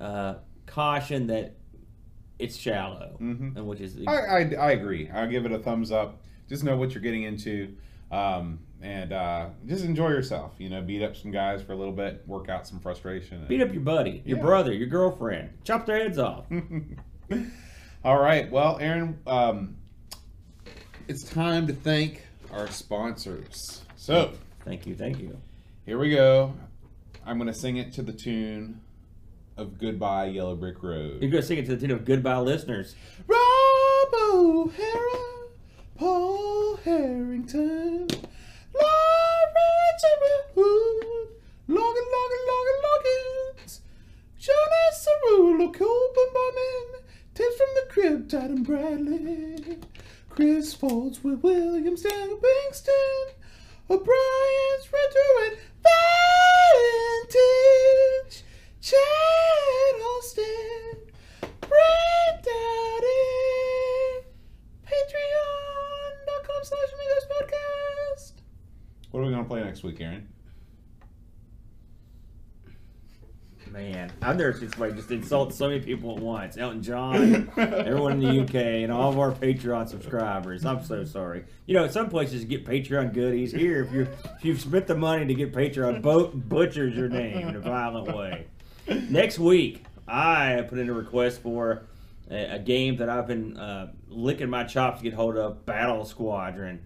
[0.00, 0.34] uh,
[0.66, 1.54] caution that
[2.38, 3.56] it's shallow, Mhm.
[3.56, 5.08] and which is I, I, I agree.
[5.10, 6.20] I'll give it a thumbs up.
[6.52, 7.74] Just know what you're getting into,
[8.10, 10.52] um, and uh, just enjoy yourself.
[10.58, 13.42] You know, beat up some guys for a little bit, work out some frustration.
[13.48, 14.42] beat up your buddy, your Yeah.
[14.44, 16.44] brother, your girlfriend, chop their heads off.
[18.04, 18.50] All right.
[18.50, 19.76] Well, Aaron, um,
[21.08, 23.80] it's time to thank our sponsors.
[23.96, 24.32] So
[24.66, 25.38] thank you, thank you.
[25.86, 26.52] here we go.
[27.24, 28.80] I'm going to sing it to the tune
[29.56, 31.22] of Goodbye Yellow Brick Road.
[31.22, 32.94] You're going to sing it to the tune of "Goodbye, listeners."
[33.26, 35.41] Rob O'Hara,
[36.02, 38.08] Paul Harrington,
[38.74, 40.04] Lawrence
[40.56, 41.28] Wood,
[41.68, 43.72] Logan, Logan, Logan, Loggins,
[44.36, 45.06] John S.
[45.06, 47.04] Cerullo, Copen Bowman,
[47.36, 49.78] tips from the crib, Titan Bradley,
[50.28, 53.24] Chris Folds with Williams, Dan Bingston,
[53.88, 55.56] O'Brien's Retro and
[57.30, 58.42] Vintage,
[58.80, 60.98] Chad Austin,
[61.60, 63.22] Brent Dowdy,
[64.92, 68.32] Patreon.com slash Amigos Podcast.
[69.10, 70.28] What are we going to play next week, Aaron?
[73.70, 76.58] Man, I've never seen somebody just insult so many people at once.
[76.58, 80.66] Elton John, everyone in the UK, and all of our Patreon subscribers.
[80.66, 81.44] I'm so sorry.
[81.64, 83.50] You know, some places you get Patreon goodies.
[83.50, 87.48] Here, if you if you've spent the money to get Patreon, boat butchers your name
[87.48, 88.46] in a violent way.
[89.08, 91.86] Next week, I put in a request for
[92.32, 96.04] a, a game that I've been uh, licking my chops to get hold of, Battle
[96.04, 96.80] Squadron.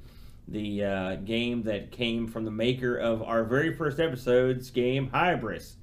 [0.48, 5.74] The uh, game that came from the maker of our very first episode's game, Hybris.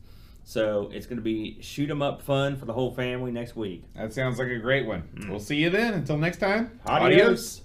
[0.45, 3.83] So it's going to be shoot 'em up fun for the whole family next week.
[3.95, 5.27] That sounds like a great one.
[5.29, 5.93] We'll see you then.
[5.93, 6.79] Until next time.
[6.85, 7.62] Adios.